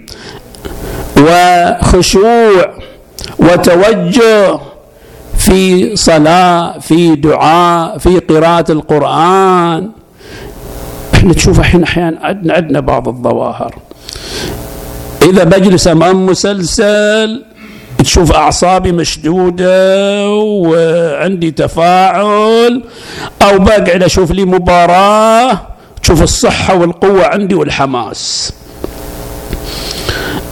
وخشوع 1.24 2.74
وتوجه 3.40 4.60
في 5.38 5.96
صلاة 5.96 6.80
في 6.80 7.16
دعاء 7.16 7.98
في 7.98 8.20
قراءة 8.20 8.72
القرآن. 8.72 9.97
إحنا 11.28 11.36
تشوف 11.36 11.60
الحين 11.60 11.84
أحيانا 11.84 12.18
عندنا 12.22 12.54
عندنا 12.54 12.80
بعض 12.80 13.08
الظواهر. 13.08 13.76
إذا 15.22 15.44
بجلس 15.44 15.88
امام 15.88 16.26
مسلسل 16.26 17.44
تشوف 17.98 18.32
أعصابي 18.32 18.92
مشدودة 18.92 20.30
وعندي 20.36 21.52
تفاعل 21.52 22.84
أو 23.42 23.60
بقعد 23.60 24.04
أشوف 24.04 24.32
لي 24.32 24.46
مباراة 24.46 25.62
تشوف 26.02 26.24
الصحة 26.24 26.76
والقوة 26.76 27.26
عندي 27.26 27.56
والحماس. 27.56 28.54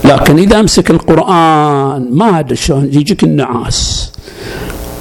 لكن 0.04 0.38
إذا 0.38 0.60
أمسك 0.60 0.92
القرآن 0.92 2.08
ما 2.12 2.40
أدري 2.40 2.56
شلون 2.56 2.86
يجيك 2.86 3.24
النعاس. 3.24 4.12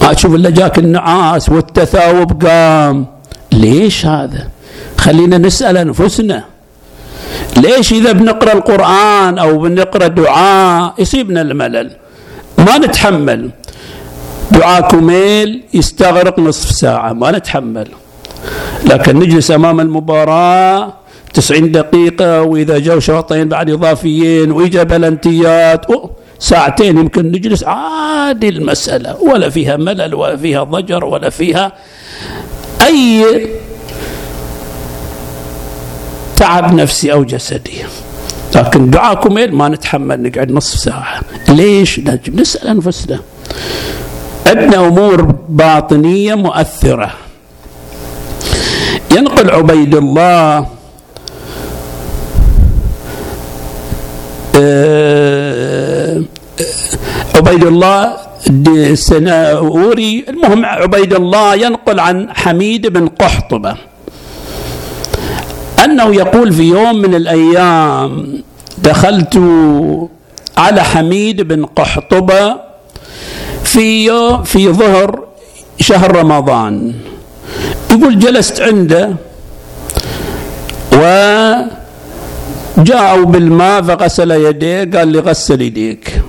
ما 0.03 0.13
تشوف 0.13 0.35
إلا 0.35 0.51
جاك 0.51 0.79
النعاس 0.79 1.49
والتثاوب 1.49 2.47
قام. 2.47 3.07
ليش 3.53 4.07
هذا؟ 4.07 4.54
خلينا 5.05 5.39
نسأل 5.39 5.77
أنفسنا. 5.77 6.45
ليش 7.57 7.93
إذا 7.93 8.13
بنقرأ 8.13 8.53
القرآن 8.53 9.39
أو 9.39 9.59
بنقرأ 9.59 10.07
دعاء 10.07 10.95
يصيبنا 10.99 11.41
الملل؟ 11.41 11.91
ما 12.59 12.79
نتحمل. 12.79 13.51
دعاء 14.51 14.81
كميل 14.89 15.63
يستغرق 15.75 16.39
نصف 16.39 16.71
ساعة 16.71 17.13
ما 17.13 17.31
نتحمل. 17.31 17.89
لكن 18.85 19.19
نجلس 19.19 19.51
أمام 19.51 19.81
المباراة 19.81 20.93
تسعين 21.35 21.73
دقيقة 21.73 22.43
وإذا 22.43 22.79
جو 22.79 23.01
شوطين 23.01 23.49
بعد 23.49 23.71
إضافيين 23.71 24.51
وإجا 24.53 24.83
بلنتيات 24.83 25.87
ساعتين 26.39 26.99
يمكن 26.99 27.27
نجلس 27.27 27.65
عادي 27.65 28.49
المسألة. 28.49 29.17
ولا 29.23 29.49
فيها 29.51 29.77
ملل 29.77 30.15
ولا 30.15 30.37
فيها 30.37 30.63
ضجر 30.65 31.05
ولا 31.05 31.31
فيها 31.31 31.73
أي 32.87 33.25
تعب 36.45 36.75
نفسي 36.75 37.13
أو 37.13 37.25
جسدي. 37.25 37.79
لكن 38.55 38.91
دعاكم 38.91 39.35
ما 39.35 39.69
نتحمل 39.69 40.23
نقعد 40.23 40.53
نصف 40.53 40.79
ساعة. 40.79 41.21
ليش؟ 41.49 42.01
نسأل 42.29 42.69
أنفسنا. 42.69 43.21
عندنا 44.47 44.87
أمور 44.87 45.23
باطنية 45.49 46.35
مؤثرة. 46.35 47.11
ينقل 49.17 49.51
عبيد 49.51 49.95
الله 49.95 50.67
آه، 54.57 56.23
عبيد 57.35 57.65
الله 57.65 58.17
السناوري 58.69 60.25
المهم 60.29 60.65
عبيد 60.65 61.13
الله 61.15 61.55
ينقل 61.55 62.01
عن 62.01 62.29
حميد 62.35 62.87
بن 62.87 63.09
قحطبة. 63.09 63.94
انه 65.95 66.15
يقول 66.15 66.53
في 66.53 66.63
يوم 66.63 67.03
من 67.03 67.15
الأيام 67.15 68.43
دخلت 68.79 69.41
على 70.57 70.85
حميد 70.85 71.43
بن 71.43 71.67
قحطبة 71.67 72.57
في 73.65 74.11
في 74.45 74.69
ظهر 74.69 75.25
شهر 75.81 76.17
رمضان. 76.17 76.95
يقول 77.91 78.19
جلست 78.19 78.61
عنده 78.61 79.11
و 80.93 81.03
جاءوا 82.79 83.25
بالماء 83.25 83.83
فغسل 83.83 84.31
يديه 84.31 84.91
قال 84.99 85.09
لي 85.09 85.19
غسل 85.19 85.63
يديك. 85.63 86.23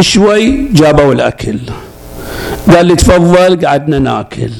شوي 0.00 0.68
جابوا 0.72 1.12
الأكل. 1.12 1.58
قال 2.70 2.86
لي 2.86 2.96
تفضل 2.96 3.66
قعدنا 3.66 3.98
ناكل. 3.98 4.52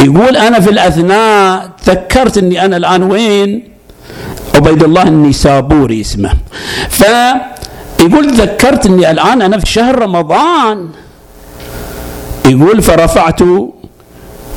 يقول 0.00 0.36
أنا 0.36 0.60
في 0.60 0.70
الأثناء 0.70 1.70
تذكرت 1.84 2.38
إني 2.38 2.64
أنا 2.64 2.76
الآن 2.76 3.02
وين؟ 3.02 3.68
عبيد 4.54 4.82
الله 4.82 5.02
النيسابوري 5.02 6.00
اسمه. 6.00 6.32
فيقول 6.88 8.36
تذكرت 8.36 8.86
إني 8.86 9.10
الآن 9.10 9.42
أنا 9.42 9.58
في 9.58 9.66
شهر 9.66 9.98
رمضان. 9.98 10.88
يقول 12.46 12.82
فرفعت 12.82 13.40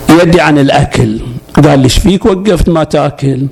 يدي 0.10 0.42
عن 0.42 0.58
الأكل. 0.58 1.20
قال 1.64 1.80
لي 1.80 1.90
فيك 1.90 2.26
وقفت 2.26 2.70
ما 2.70 2.84
تأكل؟ 2.84 3.48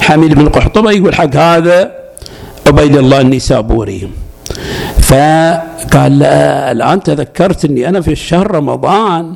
حميد 0.00 0.34
بن 0.34 0.48
قحطبة 0.48 0.90
يقول 0.90 1.14
حق 1.14 1.36
هذا 1.36 1.92
عبيد 2.66 2.96
الله 2.96 3.20
النيسابوري. 3.20 4.10
فقال 5.02 6.18
لا 6.18 6.72
الآن 6.72 7.02
تذكرت 7.02 7.64
أني 7.64 7.88
أنا 7.88 8.00
في 8.00 8.12
الشهر 8.12 8.50
رمضان. 8.50 9.34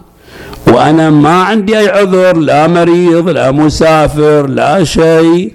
وأنا 0.66 1.10
ما 1.10 1.42
عندي 1.42 1.78
أي 1.78 1.88
عذر 1.88 2.36
لا 2.36 2.66
مريض 2.66 3.28
لا 3.28 3.50
مسافر 3.50 4.46
لا 4.46 4.84
شيء. 4.84 5.52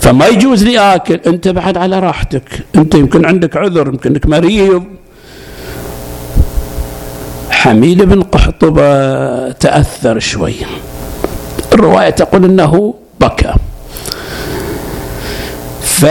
فما 0.00 0.26
يجوز 0.26 0.64
لي 0.64 0.78
آكل. 0.78 1.20
أنت 1.26 1.48
بعد 1.48 1.76
على 1.76 1.98
راحتك. 1.98 2.64
أنت 2.76 2.94
يمكن 2.94 3.26
عندك 3.26 3.56
عذر 3.56 3.86
يمكن 3.88 4.10
انك 4.10 4.26
مريض. 4.26 4.84
حميد 7.50 8.02
بن 8.02 8.22
قحطبة 8.22 9.50
تأثر 9.52 10.18
شوي. 10.18 10.54
الرواية 11.72 12.10
تقول 12.10 12.44
أنه 12.44 12.94
بكى. 13.20 13.52
فقال 15.82 16.08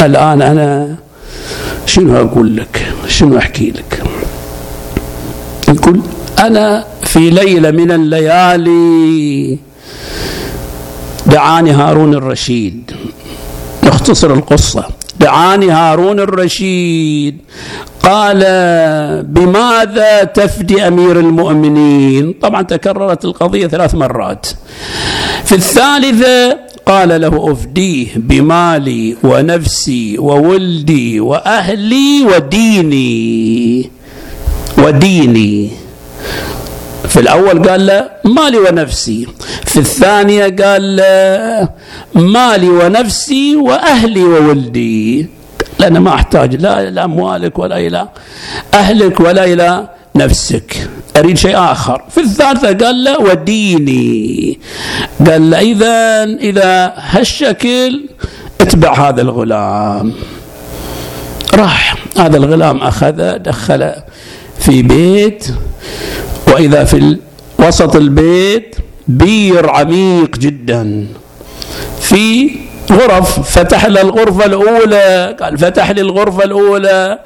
الآن 0.00 0.42
أنا 0.42 0.96
شنو 1.86 2.16
أقول 2.20 2.56
لك؟ 2.56 2.92
شنو 3.08 3.38
أحكي 3.38 3.70
لك؟ 3.70 4.02
يقول 5.68 6.00
أنا 6.38 6.84
في 7.04 7.30
ليلة 7.30 7.70
من 7.70 7.90
الليالي 7.90 9.58
دعاني 11.26 11.70
هارون 11.70 12.14
الرشيد. 12.14 12.90
نختصر 13.84 14.32
القصة. 14.32 14.84
دعاني 15.20 15.70
هارون 15.70 16.20
الرشيد. 16.20 17.38
قال 18.02 18.38
بماذا 19.22 20.24
تفدي 20.24 20.86
أمير 20.88 21.20
المؤمنين؟ 21.20 22.32
طبعا 22.32 22.62
تكررت 22.62 23.24
القضية 23.24 23.66
ثلاث 23.66 23.94
مرات. 23.94 24.46
في 25.44 25.54
الثالثة 25.54 26.58
قال 26.86 27.20
له 27.20 27.52
أفديه 27.52 28.06
بمالي 28.16 29.16
ونفسي 29.24 30.18
وولدي 30.18 31.20
وأهلي 31.20 32.24
وديني 32.24 33.90
وديني. 34.78 35.70
في 37.08 37.20
الأول 37.20 37.68
قال 37.68 37.86
له 37.86 38.10
مالي 38.24 38.58
ونفسي. 38.58 39.26
في 39.64 39.76
الثانية 39.76 40.56
قال 40.64 40.96
له 40.96 41.68
مالي 42.14 42.68
ونفسي 42.68 43.56
وأهلي 43.56 44.22
وولدي. 44.22 45.26
لأنا 45.78 46.00
ما 46.00 46.14
أحتاج 46.14 46.56
لا 46.56 46.88
إلى 46.88 47.04
أموالك 47.04 47.58
ولا 47.58 47.78
إلى 47.78 48.08
أهلك 48.74 49.20
ولا 49.20 49.44
إلى 49.44 49.88
نفسك. 50.16 50.88
أريد 51.16 51.36
شيء 51.38 51.58
آخر. 51.58 52.02
في 52.10 52.20
الثالثة 52.20 52.86
قال 52.86 53.04
له 53.04 53.20
وديني. 53.20 54.58
قال 55.26 55.50
له 55.50 55.60
إذا 55.60 56.24
إذا 56.24 56.92
هالشكل 56.96 58.04
اتبع 58.60 59.08
هذا 59.08 59.22
الغلام. 59.22 60.12
راح 61.54 61.96
هذا 62.18 62.36
الغلام 62.36 62.76
أخذه 62.76 63.36
دخله 63.36 63.94
في 64.58 64.82
بيت 64.82 65.46
وإذا 66.48 66.84
في 66.84 67.16
وسط 67.58 67.96
البيت 67.96 68.76
بير 69.08 69.70
عميق 69.70 70.36
جدا. 70.38 71.06
في 72.00 72.50
غرف 72.92 73.58
فتح 73.58 73.86
له 73.86 74.00
الغرفة 74.00 74.44
الأولى. 74.44 75.36
قال 75.40 75.58
فتح 75.58 75.90
لي 75.90 76.00
الغرفة 76.00 76.44
الأولى. 76.44 77.18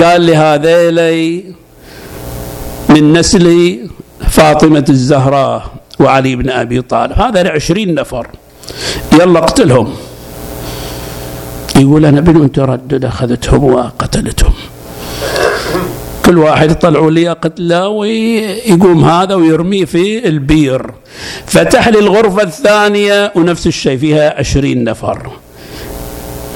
قال 0.00 0.20
لي 0.20 0.36
هذيلي 0.36 1.44
من 2.90 3.12
نسل 3.12 3.78
فاطمة 4.28 4.84
الزهراء 4.88 5.70
وعلي 6.00 6.36
بن 6.36 6.50
أبي 6.50 6.82
طالب. 6.82 7.12
هذا 7.12 7.50
عشرين 7.50 7.94
نفر. 7.94 8.26
يلا 9.12 9.38
اقتلهم. 9.38 9.94
يقول 11.76 12.04
أنا 12.04 12.20
بدون 12.20 12.52
تردد 12.52 13.04
أخذتهم 13.04 13.64
وقتلتهم. 13.64 14.52
كل 16.26 16.38
واحد 16.38 16.70
يطلعوا 16.70 17.10
لي 17.10 17.28
قتله 17.28 17.88
ويقوم 17.88 19.04
هذا 19.04 19.34
ويرميه 19.34 19.84
في 19.84 20.28
البير. 20.28 20.90
فتح 21.46 21.88
لي 21.88 21.98
الغرفة 21.98 22.42
الثانية 22.42 23.32
ونفس 23.36 23.66
الشيء 23.66 23.98
فيها 23.98 24.38
عشرين 24.38 24.84
نفر. 24.84 25.30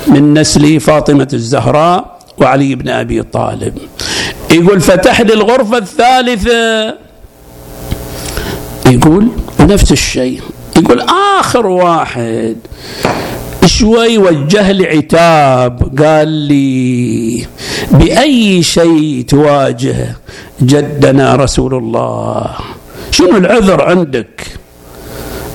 من 0.07 0.35
نسل 0.35 0.81
فاطمة 0.81 1.29
الزهراء 1.33 2.18
وعلي 2.38 2.75
بن 2.75 2.88
أبي 2.88 3.23
طالب. 3.23 3.79
يقول 4.55 4.81
فتح 4.81 5.21
لي 5.21 5.35
الغرفة 5.35 5.79
الثالثة. 5.79 6.95
يقول 8.87 9.29
نفس 9.61 9.93
الشيء. 9.93 10.40
يقول 10.77 11.01
آخر 11.40 11.67
واحد 11.67 12.57
شوي 13.67 14.19
وجه 14.19 14.73
لي 14.73 14.87
عتاب. 14.87 16.03
قال 16.03 16.29
لي 16.29 17.47
بأي 17.90 18.62
شيء 18.62 19.25
تواجه 19.29 20.17
جدنا 20.62 21.35
رسول 21.37 21.75
الله؟ 21.75 22.57
شنو 23.11 23.37
العذر 23.37 23.83
عندك؟ 23.83 24.47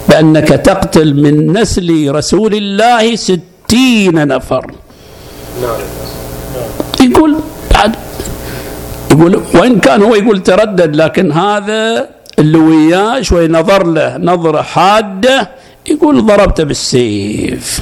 بأنك 0.10 0.48
تقتل 0.48 1.14
من 1.14 1.54
نسل 1.58 2.12
رسول 2.16 2.54
الله 2.56 3.16
ستين 3.16 4.28
نفر. 4.28 4.72
يقول 7.02 7.36
يقول 9.12 9.41
وإن 9.54 9.80
كان 9.80 10.02
هو 10.04 10.15
يقول 10.15 10.43
تردد 10.43 10.95
لكن 10.95 11.32
هذا 11.32 12.10
اللي 12.39 12.58
وياه 12.58 13.22
شوي 13.22 13.48
نظر 13.48 13.88
له 13.88 14.17
نظرة 14.17 14.62
حادة 14.62 15.50
يقول 15.89 16.26
ضربته 16.26 16.63
بالسيف. 16.63 17.82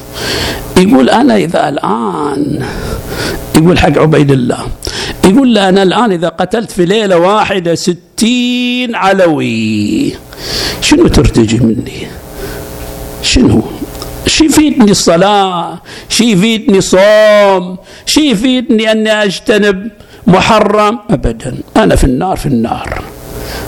يقول 0.78 1.10
أنا 1.10 1.36
إذا 1.36 1.70
الآن 1.70 2.66
يقول 3.58 3.80
حق 3.80 3.98
عبيد 3.98 4.32
الله 4.32 4.58
يقول 5.26 5.54
له 5.54 5.70
أنا 5.70 5.84
الآن 5.84 6.12
إذا 6.12 6.30
قتلت 6.30 6.72
في 6.72 6.86
ليلة 6.86 7.18
واحدة 7.18 7.76
ستين 7.76 8.96
علوي 8.96 10.14
شنو 10.82 11.08
ترتجي 11.08 11.58
مني؟ 11.60 12.08
شنو؟ 13.22 13.64
شي 14.28 14.46
يفيدني 14.46 14.92
الصلاة 14.92 15.82
شي 16.10 16.32
يفيدني 16.32 16.82
صوم 16.82 17.78
شي 18.06 18.30
يفيدني 18.32 18.92
أني 18.92 19.24
أجتنب 19.24 19.90
محرم 20.28 21.00
أبدا. 21.10 21.58
أنا 21.78 21.96
في 21.96 22.04
النار 22.04 22.38
في 22.38 22.46
النار. 22.46 23.02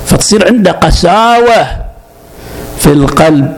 فتصير 0.06 0.48
عنده 0.48 0.72
قساوة 0.72 1.68
في 2.80 2.88
القلب. 2.88 3.56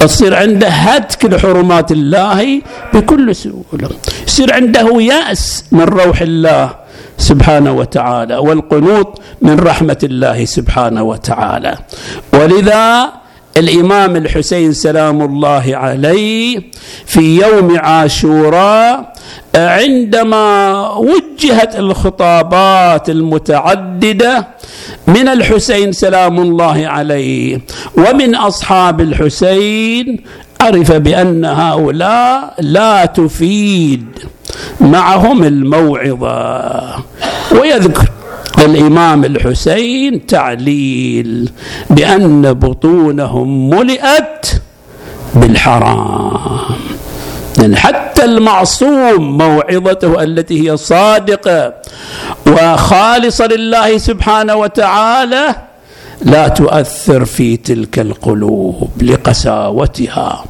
تصير 0.00 0.34
عنده 0.34 0.68
هتك 0.68 1.24
لحرمات 1.24 1.92
الله 1.92 2.62
بكل 2.94 3.36
سهولة. 3.36 3.90
يصير 4.26 4.54
عنده 4.54 5.00
يأس 5.00 5.64
من 5.72 5.82
روح 5.82 6.20
الله 6.20 6.74
سبحانه 7.18 7.72
وتعالى 7.72 8.36
والقنوط 8.36 9.20
من 9.42 9.60
رحمة 9.60 9.98
الله 10.02 10.44
سبحانه 10.44 11.02
وتعالى. 11.02 11.78
ولذا 12.32 13.12
الإمام 13.56 14.16
الحسين 14.16 14.72
سلام 14.72 15.22
الله 15.22 15.64
عليه 15.76 16.62
في 17.06 17.40
يوم 17.40 17.78
عاشوراء 17.78 19.12
عندما 19.54 20.88
وجهت 20.90 21.76
الخطابات 21.78 23.10
المتعددة 23.10 24.48
من 25.06 25.28
الحسين 25.28 25.92
سلام 25.92 26.40
الله 26.40 26.86
عليه 26.86 27.60
ومن 27.96 28.34
أصحاب 28.34 29.00
الحسين 29.00 30.24
عرف 30.60 30.92
بأن 30.92 31.44
هؤلاء 31.44 32.54
لا 32.58 33.04
تفيد 33.04 34.06
معهم 34.80 35.44
الموعظة. 35.44 36.96
ويذكر 37.60 38.08
الإمام 38.58 39.24
الحسين 39.24 40.26
تعليل 40.26 41.50
بأن 41.90 42.52
بطونهم 42.52 43.70
ملئت 43.70 44.46
بالحرام. 45.34 46.55
يعني 47.58 47.76
حتى 47.76 48.24
المعصوم 48.24 49.38
موعظته 49.38 50.22
التي 50.22 50.70
هي 50.70 50.76
صادقة 50.76 51.74
وخالصة 52.46 53.46
لله 53.46 53.98
سبحانه 53.98 54.54
وتعالى 54.54 55.56
لا 56.22 56.48
تؤثر 56.48 57.24
في 57.24 57.56
تلك 57.56 57.98
القلوب 57.98 58.90
لقساوتها 59.02 60.44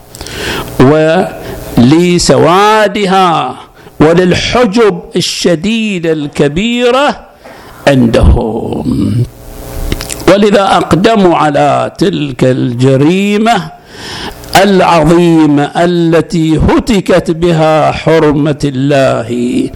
ولسوادها 1.79 3.57
وللحجب 4.01 5.01
الشديده 5.17 6.13
الكبيرة 6.13 7.21
عندهم. 7.89 9.25
ولذا 10.29 10.63
أقدموا 10.63 11.37
على 11.37 11.93
تلك 11.99 12.45
الجريمة 12.45 13.71
العظيمه 14.63 15.71
التي 15.77 16.59
هتكت 16.59 17.31
بها 17.31 17.93
حرمة 17.93 18.59
الله 18.65 19.71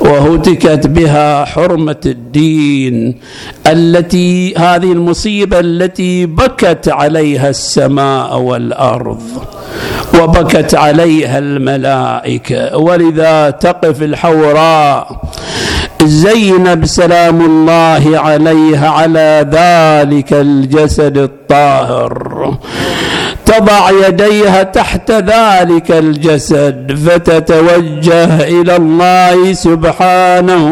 وهتكت 0.00 0.86
بها 0.86 1.44
حرمة 1.44 1.96
الدين 2.06 3.18
التي 3.66 4.54
هذه 4.54 4.92
المصيبة 4.92 5.60
التي 5.60 6.26
بكت 6.26 6.88
عليها 6.88 7.48
السماء 7.48 8.38
والأرض 8.38 9.22
وبكت 10.20 10.74
عليها 10.74 11.38
الملائكة. 11.38 12.76
ولذا 12.76 13.50
تقف 13.50 14.02
الحوراء. 14.02 15.20
زينب 16.02 16.86
سلام 16.86 17.40
الله 17.40 18.18
عليها 18.18 18.88
على 18.88 19.46
ذلك 19.52 20.32
الجسد 20.32 21.18
الطاهر. 21.18 22.54
تضع 23.46 23.90
يديها 24.08 24.62
تحت 24.62 25.10
ذلك 25.10 25.90
الجسد 25.90 26.98
فتتوجه 27.06 28.42
إلى 28.42 28.76
الله 28.76 29.52
سبحانه 29.52 30.64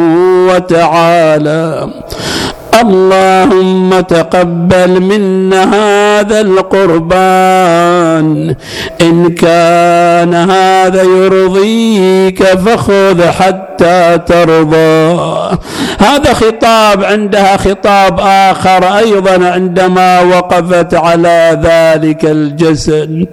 وتعالى. 0.49 1.89
اللهم 2.89 4.01
تقبل 4.01 5.01
منا 5.01 5.63
هذا 5.65 6.41
القربان. 6.41 8.29
إن 9.01 9.35
كان 9.35 10.35
هذا 10.35 11.03
يرضيك 11.03 12.45
فخذ 12.45 13.23
حتى 13.23 14.19
ترضى. 14.27 15.59
هذا 15.99 16.35
خطاب 16.35 17.05
عندها 17.05 17.57
خطاب 17.57 18.21
آخر 18.21 18.99
أيضا 18.99 19.47
عندما 19.49 20.21
وقفت 20.21 20.95
على 20.95 21.61
ذلك 21.63 22.25
الجسد. 22.25 23.27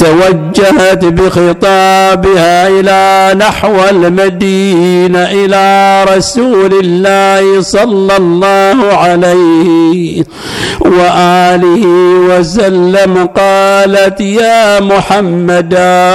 توجهت 0.00 1.04
بخطابها 1.04 2.68
إلى 2.68 3.34
نحو 3.38 3.76
المدينة 3.90 5.18
إلى 5.18 6.04
رسول 6.16 6.72
الله 6.84 7.60
صلى 7.60 8.16
الله 8.16 8.96
عليه 8.96 10.24
وآله 10.80 11.86
وسلم 12.30 13.28
قالت 13.36 14.20
يا 14.20 14.80
محمدا 14.80 16.10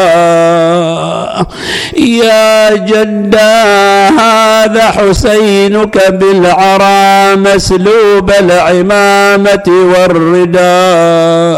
يا 1.97 2.75
جدا 2.75 3.63
هذا 4.19 4.81
حسينك 4.97 6.11
بالعرى 6.11 7.35
مسلوب 7.35 8.31
العمامة 8.39 9.63
والرداء 9.67 11.55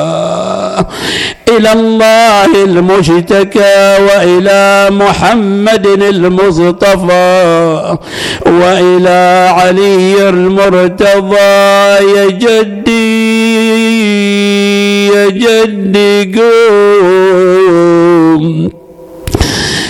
إلى 1.57 1.71
الله 1.71 2.63
المشتكى 2.63 3.97
وإلى 4.07 4.87
محمد 4.91 5.85
المصطفى 5.87 7.37
وإلى 8.45 9.49
علي 9.57 10.29
المرتضى. 10.29 11.37
يا 12.15 12.25
جدي 12.29 13.47
يا 15.07 15.29
جدي 15.29 16.35
قوم 16.39 17.67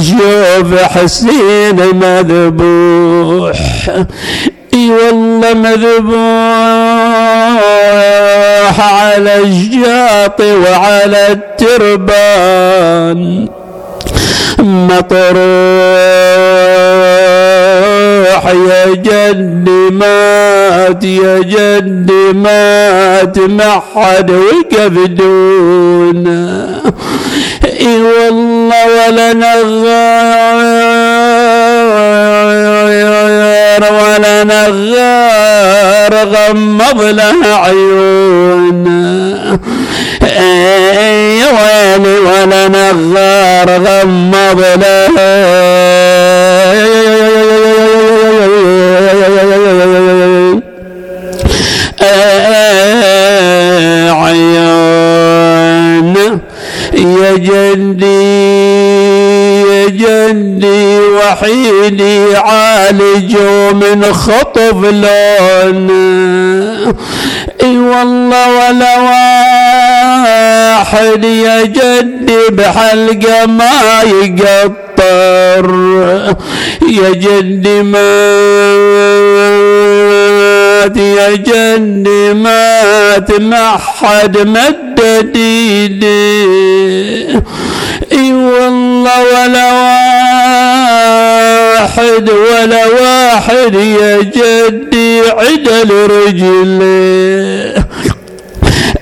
شوف 0.00 0.70
حسين 0.82 1.78
مذبوح. 1.94 3.58
والله 4.90 5.54
مذبوح 5.54 6.14
على 8.80 9.34
الشاط 9.42 10.40
وعلى 10.40 11.22
التربان. 11.60 13.20
مطروح 16.68 18.44
يا 18.68 18.86
جدي 18.94 19.90
مات 19.90 21.04
يا 21.04 21.38
جدي 21.38 22.32
مات 22.34 23.38
ما 23.38 23.82
حد 23.94 24.30
وقف 24.30 24.92
دونه 25.08 26.82
إي 27.80 27.96
والله 28.02 28.86
ولا 29.08 29.32
نغار 29.32 30.67
له 36.96 37.56
عيون. 37.64 38.86
يا 40.22 41.48
ويلي 41.58 42.18
ولا 42.18 42.68
نغار 42.68 43.68
غمض 43.70 44.60
له 44.60 44.97
وحيدي 61.88 62.36
عالجوا 62.36 63.72
من 63.72 64.12
خطف 64.12 64.84
لون. 64.84 65.90
إي 67.62 67.78
والله 67.78 68.68
ولا 68.68 68.98
واحد 70.78 71.24
يا 71.24 71.64
جدي 71.64 72.48
بحلقه 72.50 73.46
ما 73.46 74.02
يقطر. 74.04 75.68
يا 76.88 77.10
جدي 77.10 77.82
مات 77.82 78.08
يا 80.96 81.36
جدي 81.36 82.34
مات 82.34 83.40
ما 83.40 83.76
حد 83.76 84.38
مدد 84.38 85.36
ايدي 85.36 86.48
اي 88.12 88.32
والله 88.32 89.22
ولا 89.22 89.72
واحد 91.74 92.30
ولا 92.30 92.86
واحد 92.86 93.74
يا 93.74 94.16
جدي 94.22 95.20
عدل 95.30 95.90
رجلي 96.10 97.74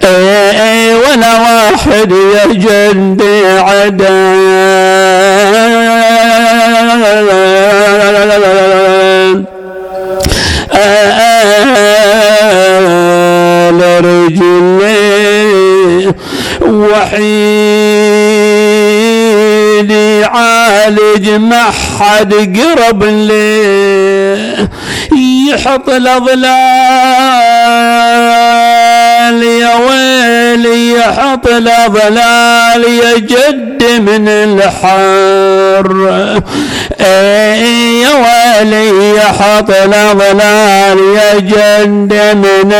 اي 0.04 0.94
ولا 0.94 1.32
واحد 1.40 2.12
يا 2.12 2.46
جدي 2.46 3.46
عدل 3.46 4.26
رجلي 15.16 16.12
وحيد 16.62 18.35
يعالج 20.26 21.28
ما 21.28 21.62
حد 22.00 22.34
قرب 22.34 23.04
لي 23.04 24.68
يحط 25.50 25.88
الاظلال 25.88 26.46
يا 29.42 29.74
ويلي 29.74 30.92
يحط 30.92 31.46
الاظلال 31.46 32.84
يا 32.84 33.18
جد 33.18 33.84
من 34.00 34.28
الحر. 34.28 35.90
اي 37.00 38.00
يا 38.00 38.10
ويلي 38.10 39.16
يحط 39.16 39.70
الاظلال 39.70 40.98
يا 41.16 41.34
جد 41.38 42.14
من 42.34 42.72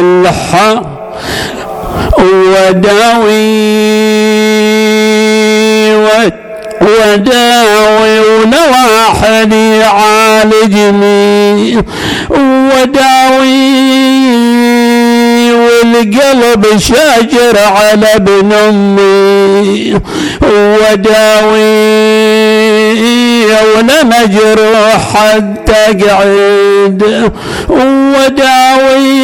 الحق 0.00 0.82
وداوي 2.18 3.54
وداوي 6.80 8.20
ونواحد 8.20 9.52
يعالجني 9.82 11.12
وداوي 12.30 13.74
والقلب 16.04 16.66
شاجر 16.78 17.58
على 17.58 18.06
ابن 18.14 18.52
أمي 18.52 20.00
وداوي 20.42 21.64
ولا 23.76 24.02
مجروح 24.04 25.14
حتى 25.14 26.04
قعد 26.06 27.30
وداوي 27.68 29.14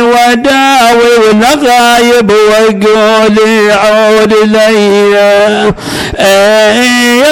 وداوي 0.00 1.12
ونغايب 1.30 2.30
واقول 2.30 3.38
عود 3.70 4.34
لي 4.44 5.10
يا 5.10 5.72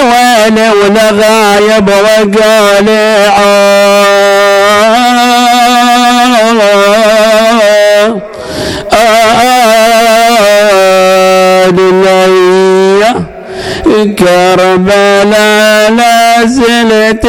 ويلي 0.03 0.70
ونغايب 0.70 1.88
واقول 1.88 2.88
عود. 3.29 4.44
لي 11.78 13.24
كربلاء 14.14 15.90
لا 15.90 16.44
زلت 16.46 17.26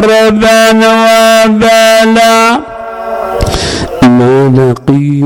كربا 0.00 0.70
وبلا 0.72 2.60
ما 4.02 4.36
لقي 4.56 5.22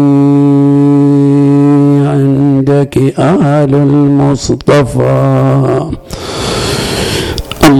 عندك 2.11 2.95
آل 3.19 3.75
المصطفى. 3.75 5.21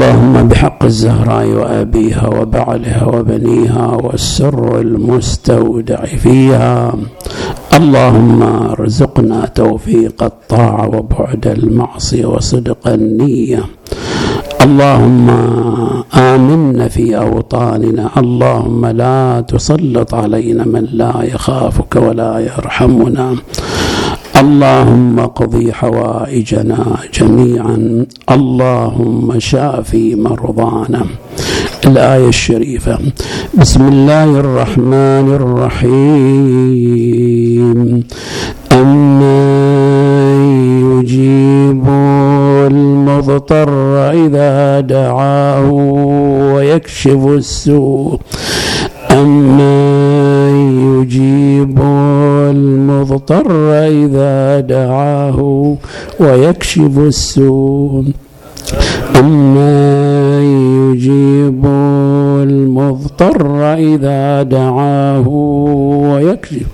اللهم 0.01 0.49
بحق 0.49 0.85
الزهراء 0.85 1.47
وأبيها 1.47 2.29
وبعلها 2.29 3.05
وبنيها 3.05 3.87
والسر 3.87 4.81
المستودع 4.81 6.05
فيها 6.05 6.95
اللهم 7.75 8.43
ارزقنا 8.43 9.47
توفيق 9.47 10.23
الطاعة 10.23 10.89
وبعد 10.89 11.47
المعصية 11.47 12.27
وصدق 12.27 12.89
النية. 12.89 13.63
اللهم 14.63 15.31
آمنا 16.15 16.89
في 16.89 17.17
أوطاننا. 17.17 18.11
اللهم 18.17 18.87
لا 18.87 19.45
تسلط 19.49 20.15
علينا 20.15 20.65
من 20.65 20.85
لا 20.93 21.13
يخافك 21.23 21.97
ولا 21.97 22.39
يرحمنا. 22.39 23.37
اللهم 24.41 25.19
اقضي 25.19 25.73
حوائجنا 25.73 26.97
جميعا. 27.15 28.07
اللهم 28.31 29.39
شافي 29.39 30.15
مرضانا. 30.15 31.03
الآية 31.87 32.29
الشريفة 32.29 32.99
بسم 33.55 33.89
الله 33.89 34.41
الرحمن 34.41 35.27
الرحيم. 35.41 36.49
أما 38.73 39.43
يجيب 40.93 41.85
المضطر 42.73 43.71
إذا 44.25 44.81
دعاه 44.81 45.71
ويكشف 46.55 47.27
السوء. 47.27 48.21
أما 49.11 49.90
يجيب 51.11 51.79
المضطر 52.51 53.51
إذا 53.73 54.61
دعاه 54.61 55.77
ويكشف 56.21 56.99
السوء. 56.99 58.05
أما 59.17 60.41
يجيب 60.43 61.65
المضطر 62.47 63.75
إذا 63.75 64.43
دعاه 64.43 65.29
ويكشف. 66.13 66.67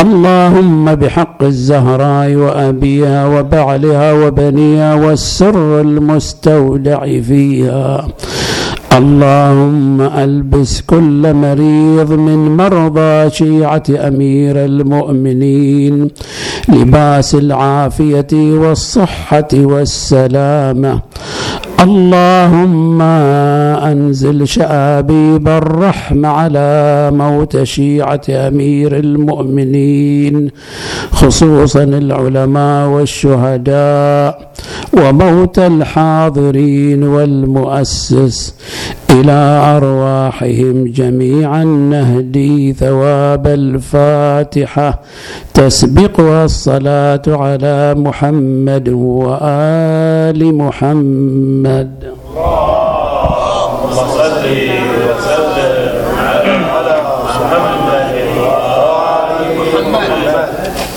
اللهم 0.00 0.94
بحق 0.94 1.42
الزهراء 1.42 2.34
وأبيها 2.34 3.26
وبعلها 3.26 4.12
وبنيها 4.12 4.94
والسر 4.94 5.80
المستودع 5.80 7.20
فيها. 7.20 8.08
اللهم 8.96 10.00
ألبس 10.00 10.80
كل 10.80 11.34
مريض 11.34 12.12
من 12.12 12.56
مرضى 12.56 13.30
شيعة 13.30 13.82
أمير 13.90 14.64
المؤمنين. 14.64 16.08
لباس 16.68 17.34
العافية 17.34 18.32
والصحة 18.32 19.48
والسلامة. 19.54 21.00
اللهم 21.80 23.02
أنزل 23.92 24.48
شآبيب 24.48 25.48
الرحمه 25.48 26.28
على 26.28 27.10
موت 27.14 27.62
شيعة 27.62 28.26
أمير 28.30 28.96
المؤمنين 28.96 30.50
خصوصا 31.10 31.82
العلماء 31.84 32.88
والشهداء. 32.88 34.55
وموت 34.92 35.58
الحاضرين 35.58 37.02
والمؤسس 37.02 38.54
إلى 39.10 39.40
أرواحهم 39.76 40.84
جميعا 40.86 41.64
نهدي 41.64 42.72
ثواب 42.72 43.46
الفاتحة. 43.46 45.00
تسبقها 45.54 46.44
الصلاه 46.44 47.22
على 47.26 47.94
محمد 47.94 48.88
وآل 48.88 50.54
محمد. 50.54 51.90
اللهم 52.36 53.90
صل 53.94 54.44
وسلم. 55.08 55.55